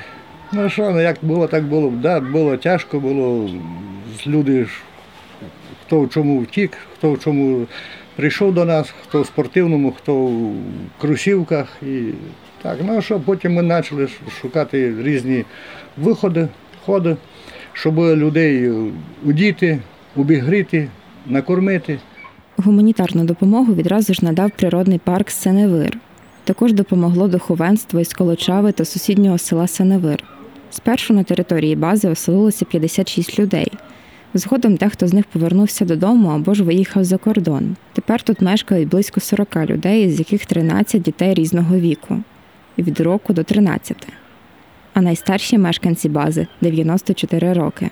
ну 0.52 0.70
що, 0.70 0.92
ну, 0.92 1.02
як 1.02 1.18
було, 1.22 1.48
так 1.48 1.64
було. 1.64 1.90
Да, 1.90 2.20
було 2.20 2.58
тяжко, 2.58 3.00
було 3.00 3.50
люди 4.28 4.68
хто 5.86 6.02
в 6.02 6.10
чому 6.10 6.40
втік, 6.40 6.78
хто 6.94 7.12
в 7.12 7.20
чому 7.20 7.68
прийшов 8.16 8.54
до 8.54 8.66
нас, 8.66 8.94
хто 9.04 9.22
в 9.22 9.26
спортивному, 9.26 9.92
хто 9.92 10.26
в 10.26 10.54
кросівках. 11.02 11.68
І 11.82 12.04
так, 12.62 12.78
ну 12.84 13.02
що 13.02 13.20
потім 13.20 13.54
ми 13.54 13.76
почали 13.76 14.08
шукати 14.42 14.94
різні 15.04 15.46
виходи, 15.98 16.48
ходи, 16.86 17.18
щоб 17.80 18.00
людей 18.00 18.72
удіти, 19.26 19.80
обігріти, 20.16 20.88
накормити. 21.26 22.00
Гуманітарну 22.58 23.24
допомогу 23.24 23.74
відразу 23.74 24.14
ж 24.14 24.26
надав 24.26 24.52
природний 24.52 25.00
парк 25.04 25.30
Сеневир. 25.30 25.98
Також 26.44 26.74
допомогло 26.74 27.28
духовенство 27.28 28.00
із 28.00 28.14
Колочави 28.14 28.72
та 28.72 28.86
сусіднього 28.86 29.38
села 29.38 29.68
Сеневир. 29.68 30.24
Спершу 30.72 31.14
на 31.14 31.24
території 31.24 31.76
бази 31.76 32.10
оселилося 32.10 32.66
56 32.66 33.40
людей. 33.40 33.72
Згодом 34.34 34.76
дехто 34.76 35.08
з 35.08 35.14
них 35.14 35.26
повернувся 35.26 35.86
додому 35.86 36.30
або 36.30 36.54
ж 36.54 36.64
виїхав 36.64 37.04
за 37.04 37.18
кордон. 37.18 37.76
Тепер 37.94 38.22
тут 38.22 38.42
мешкають 38.42 38.90
близько 38.90 39.20
40 39.20 39.56
людей, 39.56 40.12
з 40.12 40.20
яких 40.20 40.46
13 40.46 41.02
дітей 41.02 41.34
різного 41.34 41.76
віку 41.76 42.18
від 42.78 43.00
року 43.00 43.34
до 43.34 43.44
13. 43.44 44.08
А 44.98 45.02
найстарші 45.02 45.58
мешканці 45.58 46.10
бази 46.10 46.48
94 46.62 47.54
роки. 47.54 47.90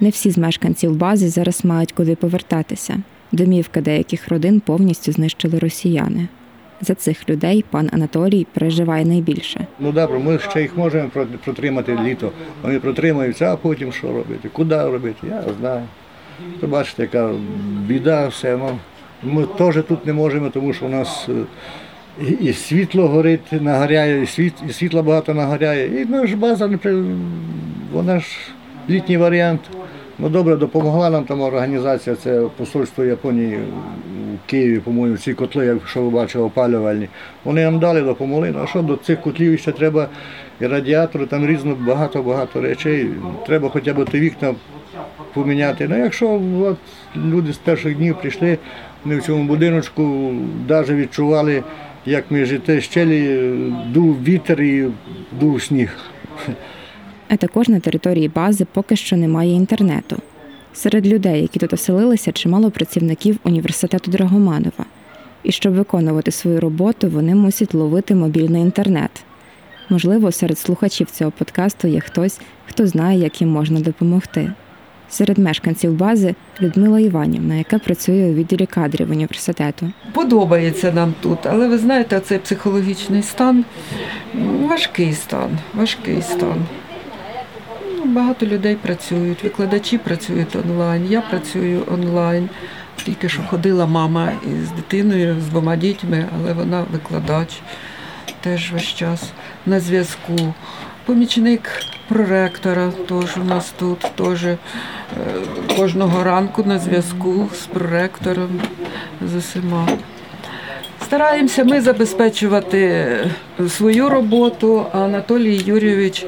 Не 0.00 0.10
всі 0.10 0.30
з 0.30 0.38
мешканців 0.38 0.96
бази 0.96 1.28
зараз 1.28 1.64
мають 1.64 1.92
куди 1.92 2.14
повертатися. 2.14 2.98
Домівки 3.32 3.80
деяких 3.80 4.28
родин 4.28 4.60
повністю 4.60 5.12
знищили 5.12 5.58
росіяни. 5.58 6.28
За 6.80 6.94
цих 6.94 7.28
людей 7.28 7.64
пан 7.70 7.90
Анатолій 7.92 8.46
переживає 8.52 9.04
найбільше. 9.04 9.66
Ну 9.80 9.92
добре, 9.92 10.18
ми 10.18 10.38
ще 10.38 10.62
їх 10.62 10.76
можемо 10.76 11.10
протримати 11.44 11.98
літо. 12.04 12.32
Вони 12.62 12.80
протримаються, 12.80 13.52
а 13.52 13.56
потім 13.56 13.92
що 13.92 14.06
робити? 14.06 14.48
Куди 14.52 14.82
робити? 14.82 15.26
Я 15.26 15.44
знаю. 15.60 15.82
То 16.60 16.66
бачите, 16.66 17.02
яка 17.02 17.34
біда, 17.86 18.28
все. 18.28 18.56
Ну, 18.56 18.78
ми 19.22 19.46
теж 19.46 19.84
тут 19.88 20.06
не 20.06 20.12
можемо, 20.12 20.50
тому 20.50 20.72
що 20.72 20.86
у 20.86 20.88
нас 20.88 21.26
е, 21.28 21.32
і, 22.40 22.52
світло 22.52 23.08
горить, 23.08 23.52
нагоряє, 23.52 24.22
і, 24.22 24.26
світ, 24.26 24.54
і 24.68 24.72
світла 24.72 25.02
багато 25.02 25.34
нагоряє. 25.34 26.02
І 26.02 26.06
ну, 26.08 26.26
ж 26.26 26.36
база 26.36 26.70
вона 27.92 28.20
ж 28.20 28.26
літній 28.90 29.16
варіант. 29.16 29.60
Ну 30.18 30.28
добре, 30.28 30.56
допомогла 30.56 31.10
нам 31.10 31.24
там 31.24 31.40
організація, 31.40 32.16
це 32.16 32.42
посольство 32.56 33.04
Японії 33.04 33.56
у 33.56 34.48
Києві, 34.50 34.78
по-моєму, 34.78 35.16
ці 35.18 35.34
котли, 35.34 35.66
якщо 35.66 36.02
ви 36.02 36.10
бачили, 36.10 36.44
опалювальні. 36.44 37.08
Вони 37.44 37.64
нам 37.64 37.78
дали, 37.78 38.02
допомогли. 38.02 38.50
Ну 38.54 38.60
а 38.62 38.66
що 38.66 38.82
до 38.82 38.96
цих 38.96 39.20
котлів 39.20 39.58
ще 39.58 39.72
треба 39.72 40.08
і 40.60 40.66
радіатори, 40.66 41.26
там 41.26 41.46
різно 41.46 41.76
багато-багато 41.80 42.60
речей. 42.60 43.10
Треба 43.46 43.68
хоча 43.68 43.94
б 43.94 44.10
ті 44.10 44.20
вікна 44.20 44.54
поміняти. 45.34 45.88
Ну 45.90 45.98
якщо 45.98 46.40
от, 46.60 46.76
люди 47.16 47.52
з 47.52 47.56
перших 47.56 47.96
днів 47.96 48.16
прийшли, 48.20 48.58
вони 49.04 49.16
в 49.16 49.22
цьому 49.22 49.44
будиночку 49.44 50.32
навіть 50.68 50.90
відчували, 50.90 51.62
як 52.06 52.30
ми 52.30 52.44
жити 52.44 52.80
щелі, 52.80 53.50
дув 53.86 54.24
вітер 54.24 54.62
і 54.62 54.88
дув 55.40 55.62
сніг. 55.62 55.96
А 57.28 57.36
також 57.36 57.68
на 57.68 57.80
території 57.80 58.28
бази 58.28 58.66
поки 58.72 58.96
що 58.96 59.16
немає 59.16 59.52
інтернету. 59.52 60.16
Серед 60.72 61.06
людей, 61.06 61.42
які 61.42 61.58
тут 61.58 61.72
оселилися, 61.72 62.32
чимало 62.32 62.70
працівників 62.70 63.38
університету 63.44 64.10
Драгоманова. 64.10 64.84
І 65.42 65.52
щоб 65.52 65.74
виконувати 65.74 66.30
свою 66.30 66.60
роботу, 66.60 67.08
вони 67.08 67.34
мусять 67.34 67.74
ловити 67.74 68.14
мобільний 68.14 68.62
інтернет. 68.62 69.10
Можливо, 69.88 70.32
серед 70.32 70.58
слухачів 70.58 71.10
цього 71.10 71.30
подкасту 71.30 71.88
є 71.88 72.00
хтось, 72.00 72.40
хто 72.66 72.86
знає, 72.86 73.18
як 73.18 73.40
їм 73.40 73.50
можна 73.50 73.80
допомогти. 73.80 74.52
Серед 75.10 75.38
мешканців 75.38 75.92
бази 75.92 76.34
Людмила 76.62 77.00
Іванівна, 77.00 77.54
яка 77.54 77.78
працює 77.78 78.30
у 78.30 78.34
відділі 78.34 78.66
кадрів 78.66 79.10
університету. 79.10 79.92
Подобається 80.12 80.92
нам 80.92 81.14
тут, 81.20 81.38
але 81.46 81.68
ви 81.68 81.78
знаєте, 81.78 82.20
цей 82.20 82.38
психологічний 82.38 83.22
стан 83.22 83.64
важкий 84.68 85.12
стан, 85.12 85.58
важкий 85.74 86.22
стан. 86.22 86.66
Ну, 87.96 88.04
Багато 88.04 88.46
людей 88.46 88.76
працюють, 88.76 89.44
викладачі 89.44 89.98
працюють 89.98 90.56
онлайн, 90.56 91.06
я 91.10 91.20
працюю 91.20 91.82
онлайн. 91.92 92.48
Тільки 93.04 93.28
що 93.28 93.42
ходила 93.42 93.86
мама 93.86 94.32
із 94.46 94.70
дитиною, 94.70 95.36
з 95.40 95.46
двома 95.46 95.76
дітьми, 95.76 96.26
але 96.34 96.52
вона 96.52 96.84
викладач 96.92 97.60
теж 98.40 98.72
весь 98.72 98.82
час 98.82 99.32
на 99.66 99.80
зв'язку. 99.80 100.54
Помічник 101.08 101.70
проректора 102.08 102.92
теж 103.08 103.36
у 103.36 103.44
нас 103.44 103.72
тут, 103.78 103.98
теж 103.98 104.44
е, 104.44 104.58
кожного 105.76 106.24
ранку 106.24 106.64
на 106.64 106.78
зв'язку 106.78 107.48
з 107.54 107.66
проректором 107.66 108.60
з 109.22 109.34
усіма. 109.34 109.88
Стараємося 111.02 111.64
ми 111.64 111.80
забезпечувати 111.80 113.06
свою 113.68 114.08
роботу, 114.08 114.86
Анатолій 114.92 115.56
Юрійович, 115.56 116.26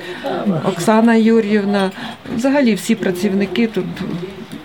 Оксана 0.64 1.14
Юр'ївна, 1.14 1.90
взагалі 2.36 2.74
всі 2.74 2.94
працівники 2.94 3.66
тут 3.66 3.86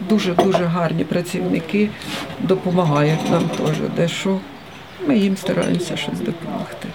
дуже-дуже 0.09 0.63
гарні 0.63 1.03
працівники, 1.03 1.89
допомагають 2.39 3.31
нам 3.31 3.43
теж 3.49 3.77
дещо. 3.95 4.39
Ми 5.07 5.17
їм 5.17 5.37
стараємося 5.37 5.97
щось 5.97 6.19
допомогти. 6.19 6.87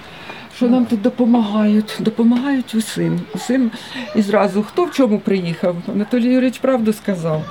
Що 0.60 0.68
нам 0.68 0.86
тут 0.86 1.02
допомагають? 1.02 1.96
Допомагають 2.00 2.74
усім. 2.74 3.20
Усім 3.34 3.70
і 4.14 4.22
зразу 4.22 4.62
хто 4.62 4.84
в 4.84 4.90
чому 4.90 5.18
приїхав. 5.18 5.76
Анатолій 5.94 6.24
Юрійович 6.24 6.58
правду 6.58 6.92
сказав. 6.92 7.42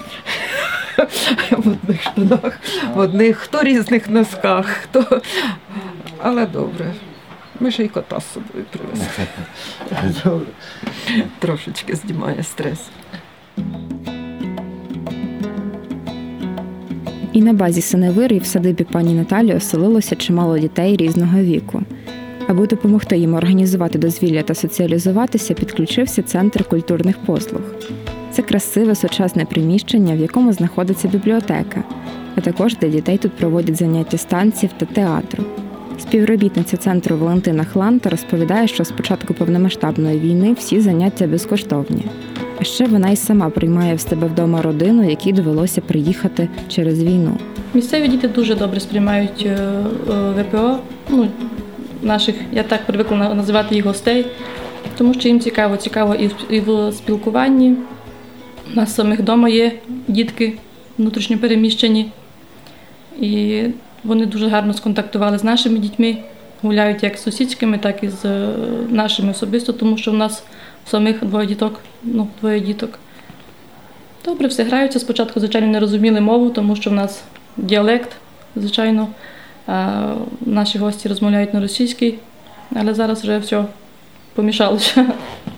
в 1.52 1.68
одних 1.68 2.02
штанах, 2.02 2.60
в 2.96 3.00
одних, 3.00 3.38
хто 3.38 3.64
різних 3.64 4.10
носках, 4.10 4.68
хто. 4.68 5.22
Але 6.22 6.46
добре. 6.46 6.94
Ми 7.60 7.72
ще 7.72 7.84
й 7.84 7.88
кота 7.88 8.20
з 8.20 8.34
собою 8.34 8.66
привезли. 8.72 10.42
Трошечки 11.40 11.96
знімає 11.96 12.44
стрес. 12.44 12.80
І 17.34 17.42
на 17.42 17.54
базі 17.54 17.82
Синевири 17.82 18.38
в 18.38 18.46
садибі 18.46 18.84
пані 18.84 19.14
Наталі 19.14 19.54
оселилося 19.54 20.16
чимало 20.16 20.60
дітей 20.60 20.98
різного 20.98 21.40
віку. 21.40 21.84
Аби 22.50 22.68
допомогти 22.68 23.18
їм 23.18 23.34
організувати 23.34 24.00
дозвілля 24.00 24.44
та 24.44 24.54
соціалізуватися, 24.54 25.54
підключився 25.54 26.22
центр 26.22 26.64
культурних 26.64 27.18
послуг. 27.18 27.62
Це 28.32 28.42
красиве 28.42 28.96
сучасне 28.96 29.46
приміщення, 29.46 30.16
в 30.16 30.20
якому 30.20 30.54
знаходиться 30.54 31.08
бібліотека, 31.08 31.84
а 32.36 32.42
також 32.42 32.78
для 32.78 32.88
дітей 32.88 33.18
тут 33.18 33.32
проводять 33.32 33.76
заняття 33.76 34.18
з 34.18 34.26
танців 34.26 34.70
та 34.78 34.86
театру. 34.86 35.44
Співробітниця 36.00 36.78
центру 36.78 37.18
Валентина 37.18 37.64
Хланта 37.64 38.10
розповідає, 38.10 38.68
що 38.68 38.84
з 38.84 38.92
початку 38.92 39.34
повномасштабної 39.34 40.20
війни 40.20 40.54
всі 40.54 40.82
заняття 40.82 41.28
безкоштовні. 41.28 42.06
А 42.62 42.64
ще 42.64 42.88
вона 42.88 43.10
й 43.10 43.16
сама 43.16 43.50
приймає 43.50 43.96
в 43.96 44.00
себе 44.00 44.28
вдома 44.28 44.62
родину, 44.62 45.10
якій 45.10 45.34
довелося 45.34 45.82
приїхати 45.82 46.50
через 46.68 47.04
війну. 47.04 47.38
Місцеві 47.74 48.08
діти 48.08 48.28
дуже 48.28 48.56
добре 48.56 48.80
сприймають 48.80 49.46
е, 49.46 49.50
е, 50.10 50.44
ВПО. 50.44 50.78
Ну, 51.10 51.28
наших, 52.02 52.36
я 52.52 52.64
так 52.64 52.86
привикла 52.86 53.34
називати 53.34 53.76
їх 53.76 53.86
гостей, 53.86 54.26
тому 54.98 55.14
що 55.14 55.28
їм 55.28 55.40
цікаво, 55.40 55.78
цікаво 55.78 56.16
і 56.16 56.28
в, 56.28 56.34
і 56.50 56.60
в 56.60 56.92
спілкуванні. 56.92 57.76
У 58.74 58.76
нас 58.76 58.96
самих 58.96 59.20
вдома 59.20 59.50
є 59.50 59.72
дітки 60.08 60.54
внутрішньо 60.98 61.38
переміщені, 61.38 62.12
і 63.22 63.64
вони 64.04 64.26
дуже 64.26 64.48
гарно 64.48 64.74
сконтактували 64.74 65.38
з 65.38 65.44
нашими 65.44 65.80
дітьми, 65.80 66.18
гуляють 66.62 67.04
як 67.04 67.18
з 67.18 67.24
сусідськими, 67.24 67.78
так 67.78 68.04
і 68.04 68.10
з 68.10 68.26
е, 68.26 68.50
нашими 68.90 69.32
особисто, 69.32 69.74
тому 69.74 69.98
що 69.98 70.12
в 70.12 70.14
нас 70.14 70.44
самих 70.86 71.26
двоє 71.26 71.48
діток, 71.48 71.80
ну, 72.04 72.28
двоє 72.42 72.60
діток. 72.60 73.00
Добре, 74.26 74.48
все 74.48 74.64
граються. 74.64 75.00
Спочатку, 75.00 75.40
звичайно, 75.40 75.68
не 75.68 75.80
розуміли 75.80 76.22
мову, 76.22 76.50
тому 76.50 76.76
що 76.76 76.90
в 76.90 76.94
нас 76.94 77.24
діалект, 77.58 78.12
звичайно. 78.56 79.08
А 79.72 80.14
наші 80.46 80.78
гості 80.78 81.10
розмовляють 81.10 81.54
на 81.54 81.62
російській, 81.62 82.16
але 82.76 82.94
зараз 82.94 83.22
вже 83.22 83.38
все 83.38 83.66
помішалося. 84.34 85.06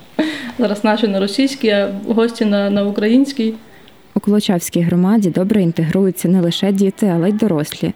Зараз 0.59 0.83
наші 0.83 1.07
на 1.07 1.19
російській, 1.19 1.69
а 1.69 1.91
гості 2.07 2.45
на, 2.45 2.69
на 2.69 2.83
українській. 2.83 3.53
У 4.15 4.19
Колочавській 4.19 4.81
громаді 4.81 5.29
добре 5.29 5.61
інтегруються 5.61 6.29
не 6.29 6.41
лише 6.41 6.71
діти, 6.71 7.07
але 7.07 7.29
й 7.29 7.33
дорослі. 7.33 7.93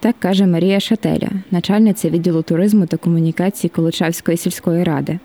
Так 0.00 0.16
каже 0.18 0.46
Марія 0.46 0.80
Шателя, 0.80 1.28
начальниця 1.50 2.10
відділу 2.10 2.42
туризму 2.42 2.86
та 2.86 2.96
комунікації 2.96 3.70
Колочавської 3.74 4.36
сільської 4.36 4.84
ради. 4.84 5.18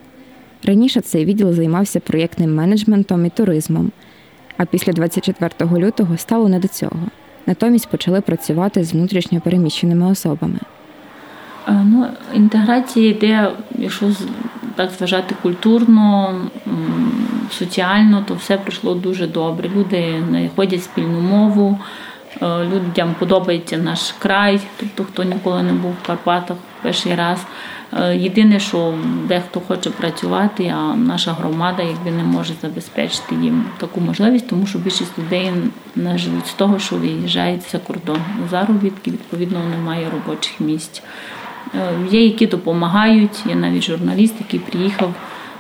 Раніше 0.64 1.02
цей 1.02 1.26
відділ 1.26 1.54
займався 1.54 2.00
проєктним 2.00 2.56
менеджментом 2.56 3.26
і 3.26 3.30
туризмом, 3.30 3.92
а 4.58 4.66
після 4.66 4.94
24 4.94 5.52
лютого 5.78 6.18
стало 6.18 6.50
не 6.50 6.60
до 6.60 6.68
цього. 6.68 7.00
Натомість 7.46 7.90
почали 7.90 8.22
працювати 8.22 8.84
з 8.84 8.94
внутрішньо 8.94 9.42
переміщеними 9.42 10.12
особами. 10.12 10.60
Ну, 11.68 12.08
інтеграція 12.34 13.10
йде, 13.10 13.52
якщо 13.78 14.06
так 14.76 14.92
зважати 14.92 15.36
культурно, 15.42 16.36
соціально, 17.52 18.24
то 18.28 18.34
все 18.34 18.58
пройшло 18.58 18.96
дуже 18.96 19.28
добре. 19.28 19.70
Люди 19.76 20.24
знаходять 20.30 20.84
спільну 20.84 21.20
мову, 21.22 21.80
е, 22.42 22.46
людям 22.64 23.16
подобається 23.20 23.78
наш 23.78 24.12
край, 24.20 24.62
тобто 24.78 25.04
хто 25.04 25.24
ніколи 25.24 25.64
не 25.64 25.74
був 25.74 25.92
в 26.04 26.08
Карпатах 26.08 26.58
перший 26.82 27.16
раз. 27.16 27.40
Е, 27.94 28.18
Єдине, 28.18 28.60
що 28.60 28.94
дехто 29.28 29.62
хоче 29.68 29.90
працювати, 29.90 30.74
а 30.78 30.96
наша 30.96 31.32
громада 31.34 31.84
якби 31.84 32.12
не 32.12 32.24
може 32.24 32.54
забезпечити 32.62 33.36
їм 33.36 33.66
таку 33.78 34.02
можливість, 34.02 34.48
тому 34.48 34.66
що 34.66 34.80
більшість 34.80 35.20
людей 35.20 35.52
не 35.96 36.18
живуть 36.18 36.48
з 36.48 36.54
того, 36.54 36.80
що 36.80 36.96
виїжджають 36.96 37.72
за 37.72 37.78
кордон 37.78 38.20
на 38.42 38.48
заробітки, 38.48 39.12
відповідно, 39.12 39.60
немає 39.78 40.08
робочих 40.10 40.60
місць. 40.60 41.04
Е, 41.76 41.94
Є, 42.12 42.26
які 42.26 42.48
допомагають. 42.48 43.44
Є 43.46 43.56
навіть 43.56 43.84
журналіст, 43.84 44.34
який 44.40 44.60
приїхав, 44.60 45.14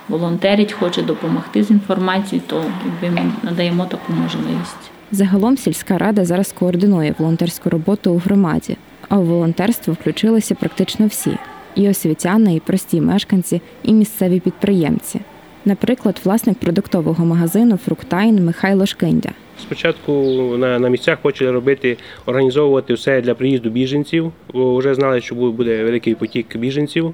волонтерить, 0.10 0.74
хоче 0.74 1.02
допомогти 1.02 1.64
з 1.64 1.72
інформацією, 1.72 2.48
то 2.48 2.64
якби 2.86 3.22
ми 3.22 3.32
надаємо 3.44 3.86
таку 3.86 4.14
можливість. 4.14 4.92
Загалом 5.12 5.58
сільська 5.58 5.98
рада 5.98 6.26
зараз 6.26 6.52
координує 6.60 7.16
волонтерську 7.18 7.70
роботу 7.70 8.12
у 8.12 8.18
громаді, 8.18 8.78
а 9.10 9.18
у 9.18 9.24
волонтерство 9.24 9.94
включилися 9.94 10.56
практично 10.56 11.08
всі: 11.08 11.38
і 11.76 11.90
освітяни, 11.90 12.56
і 12.56 12.60
прості 12.60 13.02
мешканці, 13.02 13.62
і 13.84 13.94
місцеві 13.94 14.40
підприємці. 14.40 15.20
Наприклад, 15.66 16.22
власник 16.24 16.58
продуктового 16.58 17.26
магазину 17.26 17.78
Фруктайн 17.78 18.46
Михайло 18.46 18.86
Шкиндя. 18.86 19.30
Спочатку 19.62 20.12
на, 20.58 20.80
на 20.80 20.90
місцях 20.90 21.18
почали 21.22 21.52
робити, 21.52 21.98
організовувати 22.26 22.94
все 22.94 23.22
для 23.22 23.36
приїзду 23.36 23.70
біженців, 23.70 24.32
бо 24.54 24.78
вже 24.78 24.96
знали, 24.96 25.22
що 25.22 25.36
буде 25.36 25.84
великий 25.84 26.16
потік 26.16 26.58
біженців. 26.58 27.14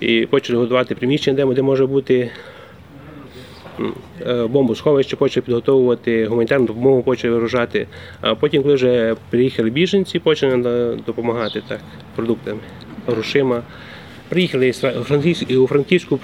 І 0.00 0.26
почали 0.26 0.58
готувати 0.58 0.94
приміщення, 0.94 1.46
де, 1.46 1.54
де 1.54 1.62
може 1.62 1.86
бути 1.86 2.30
е, 4.26 4.46
бомбосховище, 4.46 5.16
почали 5.16 5.42
підготовувати 5.42 6.26
гуманітарну 6.26 6.66
допомогу, 6.66 7.02
почали 7.02 7.34
виружати. 7.34 7.86
А 8.20 8.34
потім, 8.34 8.62
коли 8.62 8.74
вже 8.74 9.16
приїхали 9.30 9.70
біженці, 9.70 10.18
почали 10.18 10.96
допомагати 11.06 11.62
так, 11.68 11.80
продуктами, 12.16 12.60
грошима. 13.06 13.62
Приїхали 14.28 14.68
у 14.70 14.72
Франківськ- 15.02 15.56
у 15.56 15.66
Франківську 15.66 16.18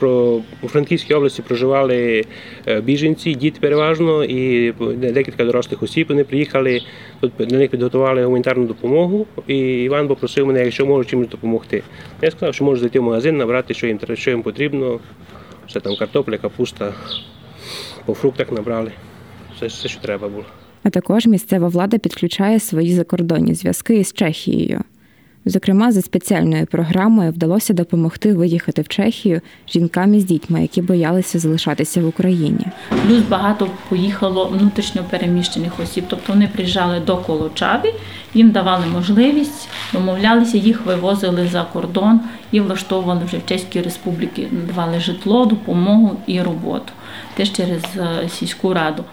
у 0.62 0.68
Франківській 0.68 1.14
області 1.14 1.42
проживали 1.42 2.24
е, 2.66 2.80
біженці, 2.80 3.34
діти 3.34 3.58
переважно, 3.60 4.24
і 4.24 4.72
декілька 4.96 5.44
дорослих 5.44 5.82
осіб. 5.82 6.06
Вони 6.08 6.24
приїхали 6.24 6.80
тут 7.20 7.32
для 7.38 7.58
них 7.58 7.70
підготували 7.70 8.24
гуманітарну 8.24 8.66
допомогу. 8.66 9.26
І 9.46 9.56
Іван 9.58 10.08
попросив 10.08 10.46
мене, 10.46 10.64
якщо 10.64 10.86
можу 10.86 11.04
чимось 11.04 11.28
допомогти. 11.28 11.82
Я 12.22 12.30
сказав, 12.30 12.54
що 12.54 12.64
можу 12.64 12.80
зайти 12.80 13.00
в 13.00 13.02
магазин, 13.02 13.36
набрати, 13.36 13.74
що 13.74 13.86
їм 13.86 14.00
що 14.14 14.30
їм 14.30 14.42
потрібно. 14.42 15.00
Все 15.66 15.80
там 15.80 15.96
картопля, 15.96 16.38
капуста, 16.38 16.94
по 18.06 18.14
фруктах 18.14 18.52
набрали. 18.52 18.92
Все, 19.56 19.66
все, 19.66 19.88
що 19.88 20.00
треба 20.00 20.28
було. 20.28 20.44
А 20.82 20.90
також 20.90 21.26
місцева 21.26 21.68
влада 21.68 21.98
підключає 21.98 22.60
свої 22.60 22.94
закордонні 22.94 23.54
зв'язки 23.54 23.96
із 23.96 24.12
Чехією. 24.12 24.80
Зокрема, 25.44 25.92
за 25.92 26.02
спеціальною 26.02 26.66
програмою 26.66 27.32
вдалося 27.32 27.74
допомогти 27.74 28.32
виїхати 28.32 28.82
в 28.82 28.88
Чехію 28.88 29.40
жінкам 29.68 30.14
із 30.14 30.24
дітьми, 30.24 30.62
які 30.62 30.82
боялися 30.82 31.38
залишатися 31.38 32.02
в 32.02 32.06
Україні. 32.06 32.66
Плюс 33.06 33.22
багато 33.30 33.68
поїхало 33.88 34.44
внутрішньо 34.44 35.04
переміщених 35.10 35.80
осіб. 35.80 36.04
Тобто 36.08 36.32
вони 36.32 36.48
приїжджали 36.48 37.00
до 37.00 37.16
Колочаві, 37.16 37.94
їм 38.34 38.50
давали 38.50 38.86
можливість, 38.86 39.68
домовлялися, 39.92 40.58
їх 40.58 40.86
вивозили 40.86 41.48
за 41.52 41.62
кордон 41.62 42.20
і 42.52 42.60
влаштовували 42.60 43.24
вже 43.24 43.36
в 43.36 43.46
Чеській 43.46 43.80
Республіці, 43.80 44.48
давали 44.68 45.00
житло, 45.00 45.46
допомогу 45.46 46.16
і 46.26 46.42
роботу. 46.42 46.92
Теж 47.34 47.52
через 47.52 47.82
е, 47.96 48.28
сільську 48.28 48.74
раду. 48.74 49.04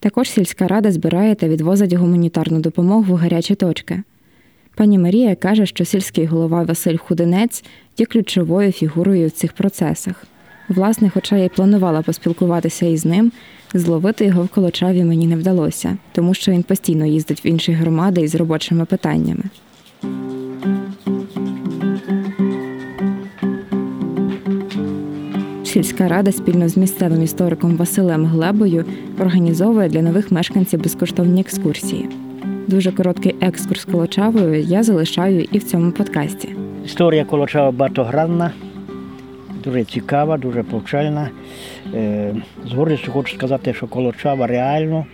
Також 0.00 0.30
сільська 0.30 0.68
рада 0.68 0.92
збирає 0.92 1.34
та 1.34 1.48
відвозить 1.48 1.92
гуманітарну 1.92 2.60
допомогу 2.60 3.14
в 3.14 3.16
гарячі 3.16 3.54
точки. 3.54 4.02
Пані 4.76 4.98
Марія 4.98 5.34
каже, 5.34 5.66
що 5.66 5.84
сільський 5.84 6.26
голова 6.26 6.62
Василь 6.62 6.96
Худинець 6.96 7.64
є 7.98 8.06
ключовою 8.06 8.72
фігурою 8.72 9.28
в 9.28 9.30
цих 9.30 9.52
процесах. 9.52 10.24
Власне, 10.68 11.10
хоча 11.14 11.36
я 11.36 11.44
й 11.44 11.48
планувала 11.48 12.02
поспілкуватися 12.02 12.86
із 12.86 13.04
ним, 13.04 13.32
зловити 13.74 14.24
його 14.24 14.42
в 14.42 14.48
Колочаві 14.48 15.04
мені 15.04 15.26
не 15.26 15.36
вдалося, 15.36 15.96
тому 16.12 16.34
що 16.34 16.52
він 16.52 16.62
постійно 16.62 17.06
їздить 17.06 17.44
в 17.44 17.46
інші 17.46 17.72
громади 17.72 18.20
із 18.20 18.34
робочими 18.34 18.84
питаннями. 18.84 19.42
Сільська 25.64 26.08
рада 26.08 26.32
спільно 26.32 26.68
з 26.68 26.76
місцевим 26.76 27.22
істориком 27.22 27.76
Василем 27.76 28.26
Глебою 28.26 28.84
організовує 29.20 29.88
для 29.88 30.02
нових 30.02 30.32
мешканців 30.32 30.82
безкоштовні 30.82 31.40
екскурсії. 31.40 32.08
Дуже 32.68 32.92
короткий 32.92 33.34
екскурс 33.40 33.84
Колочавою 33.84 34.60
я 34.60 34.82
залишаю 34.82 35.46
і 35.52 35.58
в 35.58 35.64
цьому 35.64 35.92
подкасті. 35.92 36.48
Історія 36.84 37.24
Колочава 37.24 37.70
багатогранна, 37.70 38.50
дуже 39.64 39.84
цікава, 39.84 40.38
дуже 40.38 40.62
повчальна. 40.62 41.28
Е, 41.94 42.34
З 42.66 42.72
гордістю 42.72 43.12
хочу 43.12 43.36
сказати, 43.36 43.74
що 43.74 43.86
Колочава 43.86 44.46
реально 44.46 45.06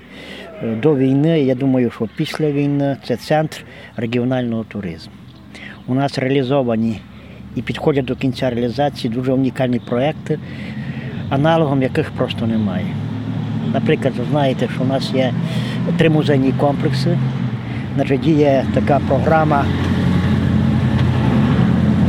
е, 0.62 0.76
до 0.82 0.96
війни, 0.96 1.42
я 1.42 1.54
думаю, 1.54 1.90
що 1.90 2.08
після 2.16 2.50
війни 2.50 2.96
це 3.04 3.16
центр 3.16 3.64
регіонального 3.96 4.64
туризму. 4.64 5.12
У 5.86 5.94
нас 5.94 6.18
реалізовані 6.18 7.00
і 7.56 7.62
підходять 7.62 8.04
до 8.04 8.16
кінця 8.16 8.50
реалізації 8.50 9.14
дуже 9.14 9.32
унікальні 9.32 9.78
проекти, 9.78 10.38
аналогом 11.30 11.82
яких 11.82 12.10
просто 12.10 12.46
немає. 12.46 12.86
Наприклад, 13.72 14.14
ви 14.18 14.24
знаєте, 14.30 14.68
що 14.74 14.82
у 14.82 14.86
нас 14.86 15.12
є 15.14 15.32
три 15.96 16.10
музейні 16.10 16.52
комплекси. 16.52 17.18
Значить, 17.96 18.20
Діє 18.20 18.64
така 18.74 19.00
програма 19.08 19.64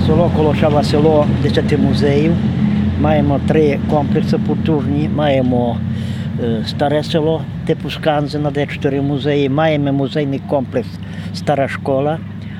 село 0.05 0.31
Колошава, 0.35 0.83
село 0.83 1.27
10 1.43 1.79
музеїв. 1.79 2.33
Маємо 3.01 3.39
три 3.47 3.79
комплекси 3.89 4.37
потужні, 4.37 5.09
маємо 5.15 5.77
е, 6.43 6.63
старе 6.65 7.03
село 7.03 7.41
типу 7.65 7.89
Сканзена, 7.89 8.51
де 8.51 8.65
чотири 8.65 9.01
музеї. 9.01 9.49
Маємо 9.49 9.93
музейний 9.93 10.41
комплекс 10.49 10.87
Стара 11.33 11.67
школа, 11.67 12.19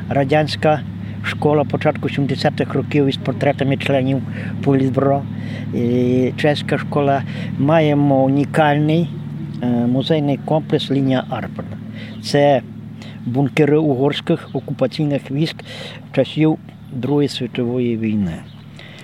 радянська 0.10 0.80
школа 1.23 1.63
початку 1.63 2.08
70-х 2.08 2.73
років 2.73 3.06
із 3.06 3.17
портретами 3.17 3.78
членів 3.78 4.21
Політбро, 4.63 5.21
чеська 6.38 6.78
школа. 6.78 7.23
Маємо 7.58 8.23
унікальний 8.23 9.10
музейний 9.67 10.38
комплекс 10.45 10.91
Лінія 10.91 11.23
Арпен. 11.30 11.65
Це 12.23 12.62
бункери 13.26 13.78
угорських 13.78 14.49
окупаційних 14.54 15.32
військ 15.32 15.56
часів 16.12 16.58
Другої 16.91 17.28
світової 17.28 17.97
війни. 17.97 18.34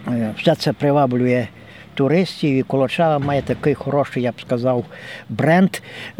Е, 0.07 0.33
Все 0.37 0.55
це 0.55 0.73
приваблює 0.73 1.47
туристів 1.93 2.55
і 2.55 2.63
Колочава 2.63 3.19
має 3.19 3.41
такий 3.41 3.73
хороший, 3.73 4.23
я 4.23 4.31
б 4.31 4.41
сказав, 4.41 4.85
бренд. 5.29 5.69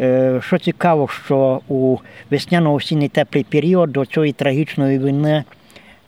Е, 0.00 0.40
Що 0.42 0.58
цікаво, 0.58 1.08
що 1.08 1.60
у 1.68 1.96
весняно-осінній 2.30 3.08
теплий 3.08 3.44
період 3.44 3.92
до 3.92 4.06
цієї 4.06 4.32
трагічної 4.32 4.98
війни 4.98 5.44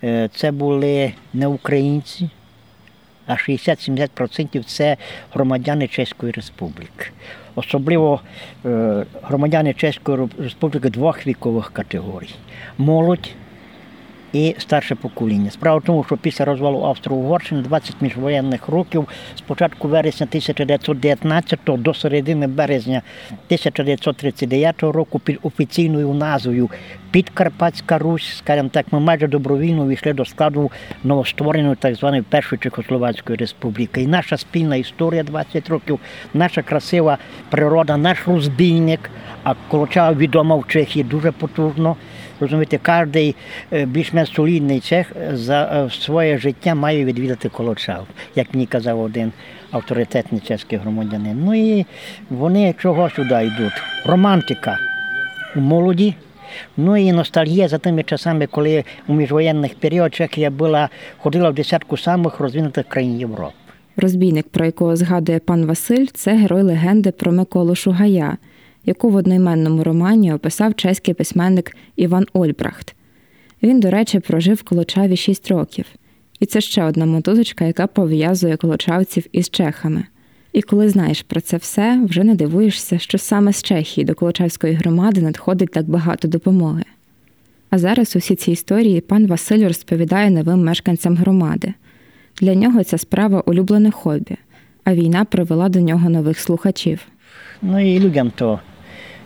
е, 0.04 0.28
це 0.34 0.50
були 0.50 1.12
не 1.34 1.46
українці, 1.46 2.30
а 3.26 3.32
60-70% 3.32 4.64
це 4.64 4.96
громадяни 5.34 5.88
Чеської 5.88 6.32
Республіки. 6.32 7.06
Особливо 7.54 8.20
е, 8.64 9.04
громадяни 9.22 9.74
Чеської 9.74 10.28
Республіки 10.38 10.90
двох 10.90 11.26
вікових 11.26 11.70
категорій. 11.70 12.34
Молодь 12.78 13.30
і 14.32 14.54
старше 14.58 14.94
покоління. 14.94 15.50
Справа 15.50 15.78
в 15.78 15.82
тому, 15.82 16.04
що 16.04 16.16
після 16.16 16.44
розвалу 16.44 16.84
Австро-Угорщини 16.84 17.62
20 17.62 17.96
міжвоєнних 18.00 18.68
років, 18.68 19.08
з 19.36 19.40
початку 19.40 19.88
вересня 19.88 20.26
1919 20.30 21.58
до 21.66 21.94
середини 21.94 22.46
березня 22.46 23.02
1939 23.28 24.82
року 24.82 25.18
під 25.18 25.38
офіційною 25.42 26.14
назвою 26.14 26.70
Підкарпатська 27.10 27.98
Русь, 27.98 28.36
скажімо 28.36 28.68
так, 28.72 28.86
ми 28.92 29.00
майже 29.00 29.26
добровільно 29.26 29.88
війшли 29.88 30.12
до 30.12 30.24
складу 30.24 30.70
новоствореної 31.04 31.76
так 31.76 31.94
званої 31.94 32.22
Першої 32.22 32.60
Чехословацької 32.62 33.38
республіки. 33.38 34.02
І 34.02 34.06
наша 34.06 34.36
спільна 34.36 34.76
історія 34.76 35.22
20 35.22 35.68
років, 35.68 36.00
наша 36.34 36.62
красива 36.62 37.18
природа, 37.50 37.96
наш 37.96 38.18
розбійник, 38.26 39.10
а 39.44 39.54
Колочава 39.68 40.16
відома 40.16 40.56
в 40.56 40.66
Чехії 40.66 41.04
дуже 41.04 41.32
потужно. 41.32 41.96
Розумієте, 42.42 42.80
кожен 42.82 43.34
більш-менш 43.86 44.30
солідний 44.30 44.80
чех 44.80 45.12
за 45.32 45.62
е, 45.62 45.90
своє 45.90 46.38
життя 46.38 46.74
має 46.74 47.04
відвідати 47.04 47.48
Колочав, 47.48 48.06
як 48.36 48.54
мені 48.54 48.66
казав 48.66 49.00
один 49.00 49.32
авторитетний 49.70 50.40
чеський 50.40 50.78
громадянин. 50.78 51.42
Ну 51.44 51.54
і 51.54 51.86
вони 52.30 52.74
чого 52.78 53.10
сюди 53.10 53.50
йдуть? 53.54 53.82
Романтика 54.04 54.78
у 55.56 55.60
молоді. 55.60 56.14
Ну 56.76 56.96
і 56.96 57.12
ностальгія 57.12 57.68
за 57.68 57.78
тими 57.78 58.02
часами, 58.02 58.46
коли 58.46 58.84
у 59.08 59.14
міжвоєнних 59.14 59.74
період 59.74 60.14
Чехія 60.14 60.50
була 60.50 60.88
ходила 61.18 61.50
в 61.50 61.54
десятку 61.54 61.96
самих 61.96 62.40
розвинутих 62.40 62.88
країн 62.88 63.18
Європи. 63.18 63.54
Розбійник, 63.96 64.48
про 64.48 64.64
якого 64.64 64.96
згадує 64.96 65.38
пан 65.38 65.66
Василь, 65.66 66.06
це 66.12 66.34
герой 66.34 66.62
легенди 66.62 67.10
про 67.10 67.32
Миколу 67.32 67.74
Шугая, 67.74 68.36
яку 68.86 69.10
в 69.10 69.14
одноіменному 69.14 69.84
романі 69.84 70.32
описав 70.32 70.74
чеський 70.74 71.14
письменник 71.14 71.76
Іван 71.96 72.26
Ольбрахт. 72.32 72.94
Він, 73.62 73.80
до 73.80 73.90
речі, 73.90 74.20
прожив 74.20 74.56
в 74.56 74.62
Колочаві 74.62 75.16
6 75.16 75.48
років. 75.48 75.84
І 76.40 76.46
це 76.46 76.60
ще 76.60 76.84
одна 76.84 77.06
мотузочка, 77.06 77.64
яка 77.64 77.86
пов'язує 77.86 78.56
колочавців 78.56 79.26
із 79.32 79.50
чехами. 79.50 80.04
І 80.52 80.62
коли 80.62 80.88
знаєш 80.88 81.22
про 81.22 81.40
це 81.40 81.56
все, 81.56 82.00
вже 82.04 82.24
не 82.24 82.34
дивуєшся, 82.34 82.98
що 82.98 83.18
саме 83.18 83.52
з 83.52 83.62
Чехії 83.62 84.04
до 84.04 84.14
Колочавської 84.14 84.74
громади 84.74 85.20
надходить 85.20 85.70
так 85.70 85.88
багато 85.88 86.28
допомоги. 86.28 86.84
А 87.70 87.78
зараз 87.78 88.16
усі 88.16 88.34
ці 88.34 88.52
історії 88.52 89.00
пан 89.00 89.26
Василь 89.26 89.66
розповідає 89.68 90.30
новим 90.30 90.64
мешканцям 90.64 91.16
громади. 91.16 91.74
Для 92.40 92.54
нього 92.54 92.84
ця 92.84 92.98
справа 92.98 93.40
улюблене 93.40 93.90
хобі, 93.90 94.36
а 94.84 94.94
війна 94.94 95.24
привела 95.24 95.68
до 95.68 95.80
нього 95.80 96.10
нових 96.10 96.38
слухачів. 96.38 97.00
Ну 97.62 97.94
і 97.94 98.00
людям 98.00 98.32
то 98.34 98.60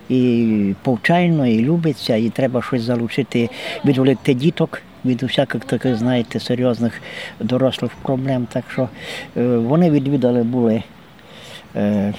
і 0.09 0.75
повчально, 0.83 1.47
і 1.47 1.61
любиться, 1.61 2.17
і 2.17 2.29
треба 2.31 2.63
щось 2.63 2.83
залучити, 2.83 3.51
відволікти 3.85 4.35
діток 4.35 4.83
від 5.05 5.23
усяких 5.23 5.65
таких, 5.65 5.97
знаєте, 5.97 6.41
серйозних 6.41 7.01
дорослих 7.41 7.91
проблем. 8.03 8.47
Так 8.53 8.65
що 8.73 8.89
е, 9.37 9.43
вони 9.43 9.91
відвідали 9.91 10.43
були 10.43 10.83
е, 11.77 12.15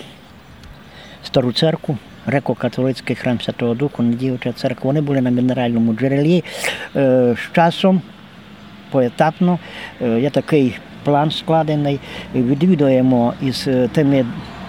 стару 1.24 1.52
церкву, 1.52 1.98
греко-католицький 2.28 3.16
храм 3.16 3.42
Святого 3.42 3.74
Духу, 3.74 4.04
Надіюча 4.04 4.52
церква. 4.52 4.88
Вони 4.88 5.02
були 5.02 5.22
на 5.22 5.30
мінеральному 5.30 5.94
джерелі. 5.94 6.44
Е, 6.96 7.36
з 7.38 7.56
часом 7.56 8.02
поетапно 8.92 9.60
є 10.02 10.30
такий 10.30 10.76
план 11.04 11.32
складений. 11.32 12.00
Відвідуємо 12.36 13.34
із 13.42 13.68
тими 13.92 14.26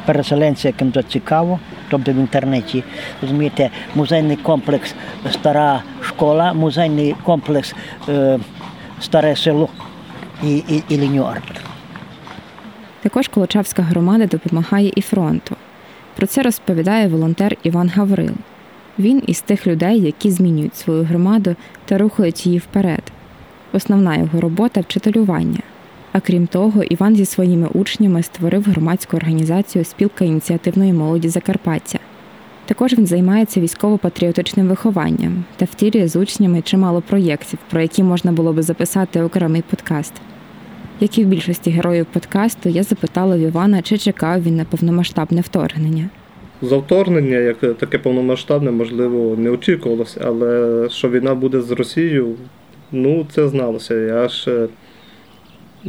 переселенцями, 0.08 0.74
яким 0.74 0.92
це 0.92 1.02
цікаво, 1.02 1.60
тобто 1.90 2.12
в 2.12 2.14
інтернеті. 2.14 2.84
Розумієте, 3.22 3.70
музейний 3.94 4.36
комплекс 4.36 4.94
Стара 5.30 5.82
школа, 6.00 6.52
музейний 6.52 7.14
комплекс 7.24 7.74
е, 8.08 8.38
Старе 9.00 9.36
село 9.36 9.68
і, 10.42 10.56
і, 10.56 10.82
і 10.88 10.96
лінію 10.96 11.26
Також 13.02 13.28
Колочавська 13.28 13.82
громада 13.82 14.26
допомагає 14.26 14.92
і 14.96 15.00
фронту. 15.00 15.56
Про 16.16 16.26
це 16.26 16.42
розповідає 16.42 17.08
волонтер 17.08 17.56
Іван 17.62 17.88
Гаврил. 17.88 18.34
Він 18.98 19.22
із 19.26 19.40
тих 19.40 19.66
людей, 19.66 20.00
які 20.00 20.30
змінюють 20.30 20.76
свою 20.76 21.02
громаду 21.04 21.56
та 21.84 21.98
рухають 21.98 22.46
її 22.46 22.58
вперед. 22.58 23.02
Основна 23.72 24.16
його 24.16 24.40
робота 24.40 24.80
вчителювання. 24.80 25.60
А 26.12 26.20
крім 26.20 26.46
того, 26.46 26.82
Іван 26.82 27.16
зі 27.16 27.24
своїми 27.24 27.68
учнями 27.74 28.22
створив 28.22 28.62
громадську 28.62 29.16
організацію 29.16 29.84
Спілка 29.84 30.24
ініціативної 30.24 30.92
молоді 30.92 31.28
Закарпаття. 31.28 31.98
Також 32.66 32.92
він 32.92 33.06
займається 33.06 33.60
військово-патріотичним 33.60 34.68
вихованням 34.68 35.44
та 35.56 35.64
втілює 35.64 36.08
з 36.08 36.16
учнями 36.16 36.62
чимало 36.62 37.00
проєктів, 37.00 37.58
про 37.70 37.80
які 37.80 38.02
можна 38.02 38.32
було 38.32 38.52
би 38.52 38.62
записати 38.62 39.22
окремий 39.22 39.62
подкаст. 39.70 40.12
Як 41.00 41.18
і 41.18 41.24
в 41.24 41.28
більшості 41.28 41.70
героїв 41.70 42.06
подкасту, 42.06 42.68
я 42.68 42.82
запитала 42.82 43.36
в 43.36 43.40
Івана, 43.40 43.82
чи 43.82 43.98
чекав 43.98 44.42
він 44.42 44.56
на 44.56 44.64
повномасштабне 44.64 45.40
вторгнення. 45.40 46.08
За 46.62 46.76
вторгнення, 46.76 47.36
як 47.36 47.58
таке 47.58 47.98
повномасштабне, 47.98 48.70
можливо, 48.70 49.36
не 49.36 49.50
очікувалося, 49.50 50.20
але 50.24 50.86
що 50.90 51.10
війна 51.10 51.34
буде 51.34 51.60
з 51.60 51.70
Росією, 51.70 52.34
ну 52.92 53.26
це 53.30 53.48
зналося. 53.48 53.94
Я 53.94 54.28
ж, 54.28 54.68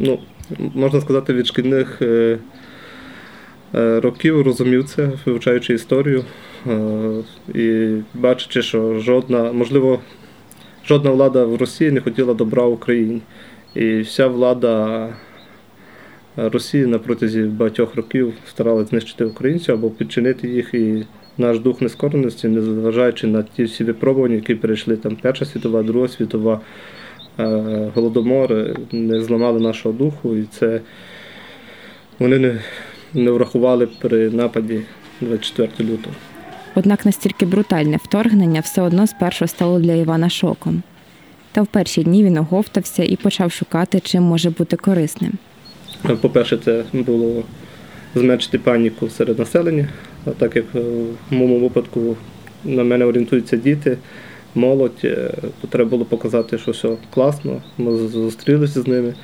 ну, 0.00 0.18
можна 0.74 1.00
сказати, 1.00 1.32
від 1.32 1.46
шкільних 1.46 2.02
е, 2.02 2.38
е, 3.74 4.00
років 4.00 4.42
розумів 4.42 4.84
це, 4.84 5.10
вивчаючи 5.26 5.74
історію. 5.74 6.24
Е, 6.66 7.22
і 7.54 7.94
бачачи, 8.14 8.62
що 8.62 8.98
жодна, 8.98 9.52
можливо, 9.52 10.00
жодна 10.86 11.10
влада 11.10 11.44
в 11.44 11.56
Росії 11.56 11.90
не 11.90 12.00
хотіла 12.00 12.34
добра 12.34 12.62
Україні. 12.64 13.20
І 13.74 14.00
вся 14.00 14.26
влада 14.26 15.08
Росії 16.36 16.86
на 16.86 16.98
протязі 16.98 17.42
багатьох 17.42 17.94
років 17.94 18.32
старалась 18.48 18.88
знищити 18.88 19.24
українців 19.24 19.74
або 19.74 19.90
підчинити 19.90 20.48
їх. 20.48 20.74
І 20.74 21.06
наш 21.38 21.58
дух 21.58 21.80
нескореності, 21.80 22.48
незважаючи 22.48 23.26
на 23.26 23.42
ті 23.42 23.64
всі 23.64 23.84
випробування, 23.84 24.34
які 24.34 24.54
перейшли 24.54 24.96
там 24.96 25.16
Перша 25.16 25.44
світова, 25.44 25.82
Друга 25.82 26.08
світова, 26.08 26.60
голодомори, 27.94 28.76
не 28.92 29.22
зламали 29.22 29.60
нашого 29.60 29.94
духу. 29.94 30.36
І 30.36 30.44
це 30.44 30.80
вони 32.18 32.38
не, 32.38 32.60
не 33.14 33.30
врахували 33.30 33.88
при 34.00 34.30
нападі 34.30 34.80
24 35.20 35.90
лютого. 35.90 36.14
Однак 36.74 37.06
настільки 37.06 37.46
брутальне 37.46 37.96
вторгнення 37.96 38.60
все 38.60 38.82
одно 38.82 39.06
спершу 39.06 39.46
стало 39.46 39.80
для 39.80 39.94
Івана 39.94 40.30
шоком. 40.30 40.82
Та 41.52 41.62
в 41.62 41.66
перші 41.66 42.02
дні 42.02 42.24
він 42.24 42.38
оговтався 42.38 43.04
і 43.04 43.16
почав 43.16 43.52
шукати, 43.52 44.00
чим 44.00 44.22
може 44.22 44.50
бути 44.50 44.76
корисним. 44.76 45.32
По-перше, 46.20 46.56
це 46.56 46.84
було 46.92 47.42
зменшити 48.14 48.58
паніку 48.58 49.08
серед 49.08 49.38
населення, 49.38 49.88
так 50.38 50.56
як 50.56 50.64
в 50.74 51.34
моєму 51.34 51.58
випадку 51.58 52.16
на 52.64 52.84
мене 52.84 53.04
орієнтуються 53.04 53.56
діти, 53.56 53.98
молодь, 54.54 55.00
то 55.60 55.66
треба 55.68 55.90
було 55.90 56.04
показати, 56.04 56.58
що 56.58 56.70
все 56.70 56.96
класно. 57.14 57.62
Ми 57.78 57.96
зустрілися 57.96 58.82
з 58.82 58.86
ними. 58.86 59.14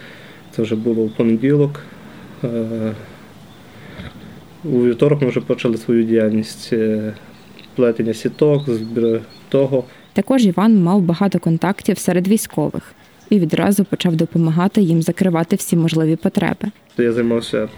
Це 0.51 0.63
вже 0.63 0.77
було 0.77 1.05
в 1.05 1.11
понеділок. 1.11 1.81
У 4.65 4.85
вівторок 4.85 5.23
ми 5.23 5.29
вже 5.29 5.41
почали 5.41 5.77
свою 5.77 6.03
діяльність. 6.03 6.73
плетення 7.75 8.15
сіток, 8.15 8.71
збір 8.71 9.21
того. 9.49 9.85
Також 10.13 10.47
Іван 10.47 10.83
мав 10.83 11.01
багато 11.01 11.39
контактів 11.39 11.99
серед 11.99 12.29
військових 12.29 12.95
і 13.31 13.39
відразу 13.39 13.85
почав 13.85 14.17
допомагати 14.17 14.83
їм 14.83 15.03
закривати 15.03 15.57
всі 15.57 15.77
можливі 15.77 16.17
потреби. 16.17 16.71
Я 16.99 17.13
займався 17.13 17.59
е, 17.59 17.69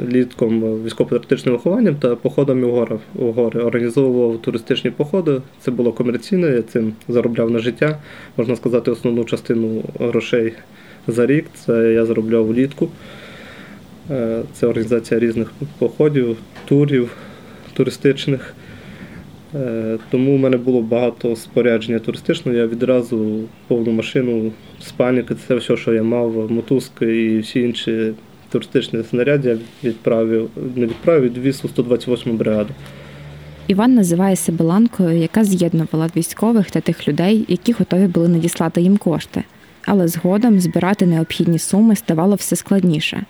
літком 0.00 0.84
військово-патріотичним 0.84 1.54
вихованням 1.54 1.94
та 1.94 2.16
походами 2.16 2.66
в 2.66 2.70
гори. 2.70 2.98
у 3.14 3.32
гори. 3.32 3.60
Організовував 3.60 4.42
туристичні 4.42 4.90
походи. 4.90 5.40
Це 5.60 5.70
було 5.70 5.92
комерційно, 5.92 6.46
я 6.48 6.62
цим 6.62 6.92
заробляв 7.08 7.50
на 7.50 7.58
життя. 7.58 7.98
Можна 8.36 8.56
сказати, 8.56 8.90
основну 8.90 9.24
частину 9.24 9.82
грошей 10.00 10.52
за 11.06 11.26
рік. 11.26 11.46
Це 11.54 11.92
я 11.92 12.06
заробляв 12.06 12.46
влітку. 12.46 12.88
Е, 14.10 14.42
це 14.52 14.66
організація 14.66 15.20
різних 15.20 15.52
походів, 15.78 16.36
турів 16.68 17.16
туристичних. 17.74 18.54
Е, 19.54 19.98
тому 20.10 20.36
в 20.36 20.38
мене 20.38 20.56
було 20.56 20.82
багато 20.82 21.36
спорядження 21.36 21.98
туристичного. 21.98 22.58
Я 22.58 22.66
відразу 22.66 23.40
повну 23.68 23.92
машину 23.92 24.52
спальники, 24.80 25.34
це 25.48 25.54
все, 25.54 25.76
що 25.76 25.94
я 25.94 26.02
мав, 26.02 26.52
мотузки 26.52 27.24
і 27.24 27.38
всі 27.38 27.60
інші 27.60 28.12
туристичні 28.54 29.02
знаряддя 29.10 29.56
відправив, 29.84 30.50
не 30.76 30.86
відправив, 30.86 31.22
відвіз 31.22 31.60
у 31.64 31.68
128 31.68 32.36
бригаду. 32.36 32.70
Іван 33.66 33.94
називає 33.94 34.36
себе 34.36 34.64
ланкою, 34.64 35.18
яка 35.18 35.44
з'єднувала 35.44 36.10
військових 36.16 36.70
та 36.70 36.80
тих 36.80 37.08
людей, 37.08 37.44
які 37.48 37.72
готові 37.72 38.06
були 38.06 38.28
надіслати 38.28 38.82
їм 38.82 38.96
кошти. 38.96 39.44
Але 39.86 40.08
згодом 40.08 40.60
збирати 40.60 41.06
необхідні 41.06 41.58
суми 41.58 41.96
ставало 41.96 42.34
все 42.34 42.56
складніше. 42.56 43.24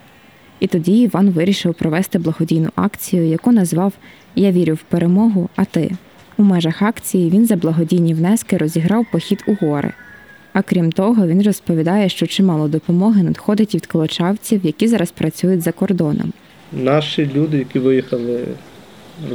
І 0.60 0.66
тоді 0.66 1.02
Іван 1.02 1.30
вирішив 1.30 1.74
провести 1.74 2.18
благодійну 2.18 2.70
акцію, 2.76 3.24
яку 3.24 3.52
назвав 3.52 3.92
Я 4.36 4.52
вірю 4.52 4.74
в 4.74 4.82
перемогу, 4.82 5.48
а 5.56 5.64
ти. 5.64 5.90
У 6.36 6.42
межах 6.42 6.82
акції 6.82 7.30
він 7.30 7.46
за 7.46 7.56
благодійні 7.56 8.14
внески 8.14 8.56
розіграв 8.56 9.06
похід 9.12 9.44
у 9.46 9.54
гори. 9.54 9.92
А 10.54 10.62
крім 10.62 10.92
того, 10.92 11.26
він 11.26 11.42
розповідає, 11.42 12.08
що 12.08 12.26
чимало 12.26 12.68
допомоги 12.68 13.22
надходить 13.22 13.74
від 13.74 13.86
колочавців, 13.86 14.60
які 14.64 14.88
зараз 14.88 15.10
працюють 15.10 15.62
за 15.62 15.72
кордоном. 15.72 16.32
Наші 16.72 17.30
люди, 17.34 17.58
які 17.58 17.78
виїхали 17.78 18.44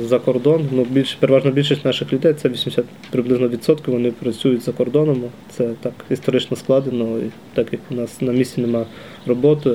за 0.02 0.20
кордон, 0.20 0.68
ну 0.72 0.84
більш 0.84 1.14
переважно 1.14 1.52
більшість 1.52 1.86
наших 1.86 2.14
людей, 2.14 2.34
це 2.34 2.50
80 2.50 2.86
приблизно 3.12 3.48
відсотків, 3.48 3.94
вони 3.94 4.12
працюють 4.12 4.62
за 4.62 4.72
кордоном. 4.72 5.24
Це 5.50 5.70
так 5.82 5.94
історично 6.10 6.58
складено, 6.58 7.20
і 7.20 7.30
так 7.54 7.68
як 7.72 7.82
у 7.92 7.96
нас 7.96 8.22
на 8.22 8.32
місці 8.32 8.62
немає 8.62 8.86
роботи. 9.26 9.72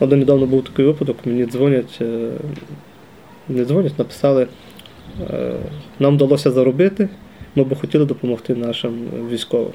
Один 0.00 0.18
недавно 0.18 0.46
був 0.46 0.64
такий 0.64 0.84
випадок, 0.84 1.16
мені 1.24 1.46
дзвонять, 1.46 1.98
е, 2.00 2.30
не 3.48 3.64
дзвонять, 3.64 3.98
написали, 3.98 4.46
е, 5.30 5.52
нам 5.98 6.14
вдалося 6.14 6.50
заробити, 6.50 7.08
ми 7.54 7.64
б 7.64 7.80
хотіли 7.80 8.04
допомогти 8.04 8.54
нашим 8.54 8.92
військовим. 9.30 9.72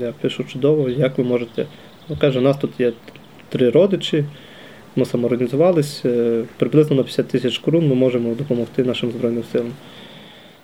Я 0.00 0.12
пишу 0.12 0.44
чудово, 0.44 0.88
як 0.88 1.18
ви 1.18 1.24
можете. 1.24 1.66
Ну, 2.08 2.16
Каже, 2.16 2.38
у 2.38 2.42
нас 2.42 2.56
тут 2.56 2.70
є 2.78 2.92
три 3.48 3.70
родичі, 3.70 4.24
ми 4.96 5.04
самоорганізувалися, 5.04 6.08
е, 6.08 6.44
приблизно 6.56 6.96
на 6.96 7.02
50 7.02 7.28
тисяч 7.28 7.58
крон 7.58 7.88
ми 7.88 7.94
можемо 7.94 8.34
допомогти 8.34 8.84
нашим 8.84 9.10
Збройним 9.10 9.44
силам. 9.52 9.72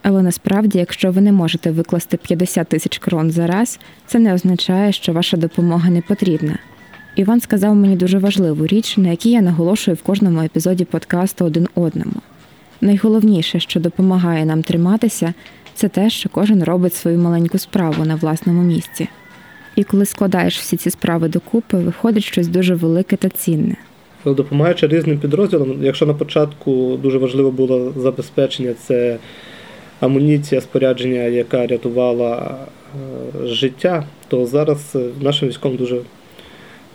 Але 0.03 0.23
насправді, 0.23 0.79
якщо 0.79 1.11
ви 1.11 1.21
не 1.21 1.33
можете 1.33 1.71
викласти 1.71 2.17
50 2.17 2.69
тисяч 2.69 2.99
крон 2.99 3.31
за 3.31 3.47
раз, 3.47 3.81
це 4.07 4.19
не 4.19 4.35
означає, 4.35 4.93
що 4.93 5.13
ваша 5.13 5.37
допомога 5.37 5.91
не 5.91 6.03
потрібна. 6.03 6.59
Іван 7.17 7.41
сказав 7.41 7.75
мені 7.75 7.97
дуже 7.97 8.19
важливу 8.19 8.67
річ, 8.67 8.97
на 8.97 9.09
якій 9.09 9.31
я 9.31 9.41
наголошую 9.41 9.95
в 9.95 10.03
кожному 10.03 10.43
епізоді 10.43 10.85
подкасту 10.85 11.45
один 11.45 11.69
одному. 11.75 12.13
Найголовніше, 12.81 13.61
що 13.61 13.81
допомагає 13.81 14.45
нам 14.45 14.63
триматися, 14.63 15.35
це 15.81 15.89
те, 15.89 16.11
що 16.11 16.29
кожен 16.29 16.65
робить 16.65 16.95
свою 16.95 17.19
маленьку 17.19 17.59
справу 17.59 18.05
на 18.05 18.15
власному 18.15 18.63
місці. 18.63 19.09
І 19.77 19.85
коли 19.85 20.07
складаєш 20.07 20.59
всі 20.59 20.77
ці 20.77 20.91
справи 20.91 21.29
докупи, 21.29 21.79
виходить 21.79 22.25
щось 22.25 22.49
дуже 22.49 22.75
велике 22.75 23.17
та 23.17 23.29
цінне. 23.29 23.77
Допомагаючи 24.25 24.87
різним 24.87 25.19
підрозділам, 25.19 25.85
якщо 25.85 26.07
на 26.07 26.15
початку 26.15 26.99
дуже 27.03 27.19
важливо 27.19 27.51
було 27.51 27.93
забезпечення, 27.97 28.75
це 28.87 29.19
амуніція, 30.01 30.61
спорядження, 30.61 31.23
яка 31.23 31.67
рятувала 31.67 32.57
е, 33.45 33.47
життя, 33.47 34.05
то 34.29 34.47
зараз 34.47 34.97
нашим 35.21 35.49
військовим 35.49 35.77
дуже 35.79 36.01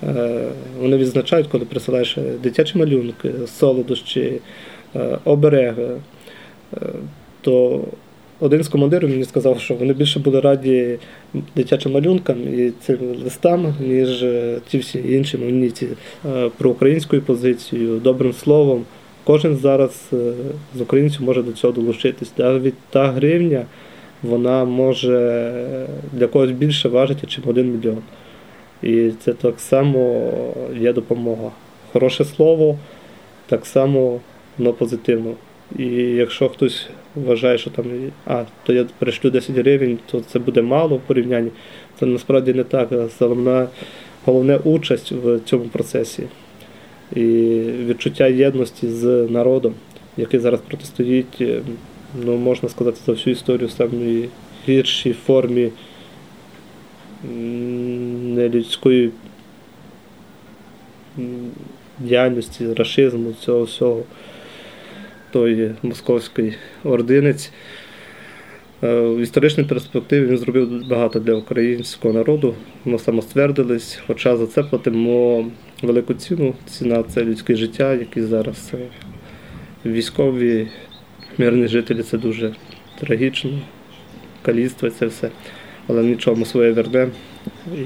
Е, 0.03 0.47
вони 0.79 0.97
відзначають, 0.97 1.47
коли 1.47 1.65
присилаєш 1.65 2.17
дитячі 2.43 2.77
малюнки, 2.77 3.31
солодощі, 3.47 4.41
е, 4.95 5.17
обереги. 5.25 5.87
Е, 6.73 6.79
то 7.41 7.83
один 8.39 8.63
з 8.63 8.67
командирів 8.67 9.09
мені 9.09 9.23
сказав, 9.23 9.59
що 9.59 9.73
вони 9.73 9.93
більше 9.93 10.19
були 10.19 10.39
раді 10.39 10.99
дитячим 11.55 11.91
малюнкам 11.91 12.37
і 12.59 12.71
цим 12.81 12.97
листам, 13.23 13.75
ніж 13.79 14.25
ті 14.67 14.77
всі 14.77 15.03
інші 15.13 15.37
мовніці 15.37 15.87
про 16.57 16.69
українську 16.69 17.17
позицію, 17.17 17.99
добрим 17.99 18.33
словом. 18.33 18.85
Кожен 19.23 19.57
зараз 19.57 20.09
з 20.75 20.81
українців 20.81 21.21
може 21.21 21.43
до 21.43 21.51
цього 21.51 21.73
долучитись. 21.73 22.31
Навіть 22.37 22.73
та 22.89 23.07
гривня 23.07 23.65
вона 24.23 24.65
може 24.65 25.41
для 26.13 26.27
когось 26.27 26.51
більше 26.51 26.89
важити, 26.89 27.27
ніж 27.27 27.39
один 27.45 27.71
мільйон. 27.71 27.97
І 28.83 29.11
це 29.23 29.33
так 29.33 29.59
само 29.59 30.31
є 30.79 30.93
допомога. 30.93 31.51
Хороше 31.93 32.25
слово, 32.25 32.77
так 33.47 33.65
само 33.65 34.19
воно 34.57 34.73
позитивно. 34.73 35.33
І 35.79 35.85
якщо 35.95 36.49
хтось 36.49 36.87
вважає, 37.15 37.57
що 37.57 37.69
там 37.69 37.85
а, 38.25 38.43
то 38.65 38.73
я 38.73 38.85
перешлю 38.99 39.29
10 39.29 39.55
гривень, 39.55 39.99
то 40.11 40.21
це 40.21 40.39
буде 40.39 40.61
мало 40.61 40.97
в 40.97 41.01
порівнянні, 41.01 41.51
це 41.99 42.05
насправді 42.05 42.53
не 42.53 42.63
так. 42.63 42.89
Головна, 43.19 43.67
головне 44.25 44.57
участь 44.57 45.11
в 45.11 45.39
цьому 45.45 45.65
процесі 45.65 46.23
і 47.15 47.21
відчуття 47.87 48.27
єдності 48.27 48.89
з 48.89 49.27
народом, 49.29 49.73
який 50.17 50.39
зараз 50.39 50.59
протистоїть, 50.67 51.43
ну 52.25 52.37
можна 52.37 52.69
сказати, 52.69 52.97
за 53.05 53.11
всю 53.11 53.33
історію 53.33 53.67
в 53.67 53.71
самій 53.71 54.29
гіршій 54.67 55.13
формі 55.13 55.69
нелюдської 58.23 59.11
діяльності, 61.99 62.73
рашизму, 62.73 63.33
цього 63.39 63.63
всього 63.63 64.03
тої 65.35 65.71
московської 65.83 66.53
ординець. 66.83 67.51
Е, 68.83 69.01
в 69.01 69.19
історичній 69.19 69.63
перспективі 69.63 70.25
він 70.25 70.37
зробив 70.37 70.87
багато 70.89 71.19
для 71.19 71.33
українського 71.33 72.13
народу. 72.13 72.55
Ми 72.85 72.99
самоствердились, 72.99 73.99
хоча 74.07 74.37
за 74.37 74.47
це 74.47 74.63
платимо 74.63 75.45
велику 75.81 76.13
ціну. 76.13 76.53
Ціна 76.65 77.03
це 77.03 77.23
людське 77.23 77.55
життя, 77.55 77.93
які 77.93 78.21
зараз 78.21 78.71
е, 78.73 78.77
військові, 79.85 80.67
мирні 81.37 81.67
жителі 81.67 82.03
це 82.03 82.17
дуже 82.17 82.55
трагічно, 82.99 83.59
каліцтво 84.41 84.89
це 84.89 85.05
все 85.05 85.29
але 85.87 86.03
нічого 86.03 86.37
ми 86.37 86.45
своє 86.45 86.71
вернемо 86.71 87.11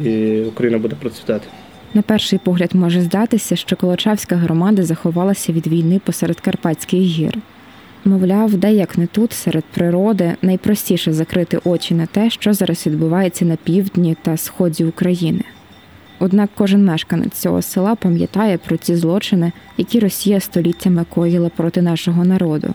і 0.05 0.41
Україна 0.41 0.77
буде 0.77 0.95
процвітати. 1.01 1.47
На 1.93 2.01
перший 2.01 2.39
погляд 2.39 2.75
може 2.75 3.01
здатися, 3.01 3.55
що 3.55 3.75
Колочавська 3.75 4.35
громада 4.35 4.83
заховалася 4.83 5.51
від 5.53 5.67
війни 5.67 6.01
посеред 6.05 6.39
Карпатських 6.39 6.99
гір. 6.99 7.37
Мовляв, 8.05 8.53
де 8.53 8.73
як 8.73 8.97
не 8.97 9.07
тут, 9.07 9.33
серед 9.33 9.63
природи, 9.63 10.35
найпростіше 10.41 11.13
закрити 11.13 11.59
очі 11.63 11.93
на 11.93 12.05
те, 12.05 12.29
що 12.29 12.53
зараз 12.53 12.87
відбувається 12.87 13.45
на 13.45 13.55
півдні 13.55 14.17
та 14.21 14.37
сході 14.37 14.85
України. 14.85 15.43
Однак 16.19 16.49
кожен 16.55 16.85
мешканець 16.85 17.33
цього 17.33 17.61
села 17.61 17.95
пам'ятає 17.95 18.57
про 18.57 18.77
ці 18.77 18.95
злочини, 18.95 19.51
які 19.77 19.99
Росія 19.99 20.39
століттями 20.39 21.05
коїла 21.09 21.49
проти 21.49 21.81
нашого 21.81 22.25
народу. 22.25 22.73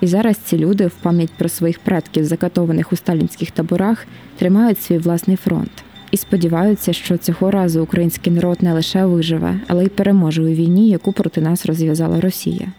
І 0.00 0.06
зараз 0.06 0.36
ці 0.36 0.58
люди 0.58 0.86
в 0.86 0.94
пам'ять 0.94 1.32
про 1.38 1.48
своїх 1.48 1.78
предків, 1.78 2.24
закатованих 2.24 2.92
у 2.92 2.96
сталінських 2.96 3.50
таборах, 3.50 4.06
тримають 4.38 4.82
свій 4.82 4.98
власний 4.98 5.36
фронт 5.36 5.84
і 6.10 6.16
сподіваються, 6.16 6.92
що 6.92 7.16
цього 7.16 7.50
разу 7.50 7.82
український 7.82 8.32
народ 8.32 8.62
не 8.62 8.72
лише 8.72 9.06
виживе, 9.06 9.60
але 9.68 9.84
й 9.84 9.88
переможе 9.88 10.42
у 10.42 10.46
війні, 10.46 10.88
яку 10.88 11.12
проти 11.12 11.40
нас 11.40 11.66
розв'язала 11.66 12.20
Росія. 12.20 12.72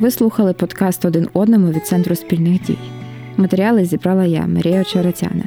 Ви 0.00 0.10
слухали 0.10 0.52
подкаст 0.52 1.04
один 1.04 1.28
одному 1.32 1.70
від 1.70 1.86
Центру 1.86 2.14
спільних 2.14 2.62
дій. 2.62 2.78
Матеріали 3.36 3.84
зібрала 3.84 4.24
я, 4.24 4.46
Марія 4.46 4.80
Очеретяна. 4.80 5.44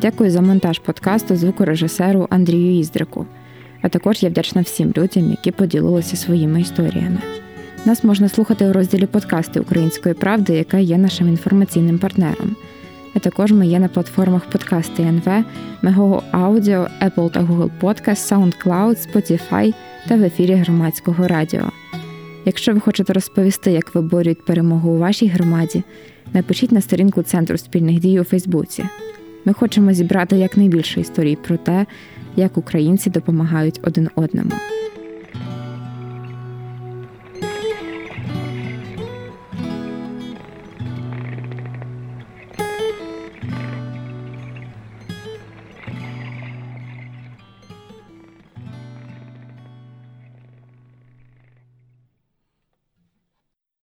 Дякую 0.00 0.30
за 0.30 0.40
монтаж 0.40 0.78
подкасту 0.78 1.36
звукорежисеру 1.36 2.26
Андрію 2.30 2.78
Іздрику. 2.78 3.26
А 3.84 3.88
також 3.88 4.22
я 4.22 4.28
вдячна 4.28 4.62
всім 4.62 4.92
людям, 4.96 5.30
які 5.30 5.50
поділилися 5.50 6.16
своїми 6.16 6.60
історіями. 6.60 7.18
Нас 7.84 8.04
можна 8.04 8.28
слухати 8.28 8.64
у 8.66 8.72
розділі 8.72 9.06
подкасти 9.06 9.60
Української 9.60 10.14
правди, 10.14 10.54
яка 10.54 10.78
є 10.78 10.98
нашим 10.98 11.28
інформаційним 11.28 11.98
партнером. 11.98 12.56
а 13.14 13.18
також 13.18 13.52
ми 13.52 13.66
є 13.66 13.78
на 13.78 13.88
платформах 13.88 14.50
подкасти 14.50 15.02
НВ, 15.02 15.44
Мего 15.82 16.22
Аудіо, 16.30 16.88
Apple 17.02 17.30
та 17.30 17.40
Google 17.40 17.70
Podcast, 17.80 18.52
SoundCloud, 18.62 18.96
Spotify 19.08 19.74
та 20.08 20.16
в 20.16 20.22
ефірі 20.22 20.54
громадського 20.54 21.28
радіо. 21.28 21.70
Якщо 22.44 22.74
ви 22.74 22.80
хочете 22.80 23.12
розповісти, 23.12 23.72
як 23.72 23.94
виборюють 23.94 24.44
перемогу 24.44 24.90
у 24.90 24.98
вашій 24.98 25.26
громаді, 25.26 25.82
напишіть 26.32 26.72
на 26.72 26.80
сторінку 26.80 27.22
Центру 27.22 27.58
спільних 27.58 28.00
дій 28.00 28.20
у 28.20 28.24
Фейсбуці. 28.24 28.84
Ми 29.44 29.52
хочемо 29.52 29.92
зібрати 29.92 30.36
якнайбільше 30.36 31.00
історій 31.00 31.36
про 31.36 31.56
те, 31.56 31.86
як 32.36 32.58
українці 32.58 33.10
допомагають 33.10 33.80
один 33.82 34.08
одному. 34.14 34.52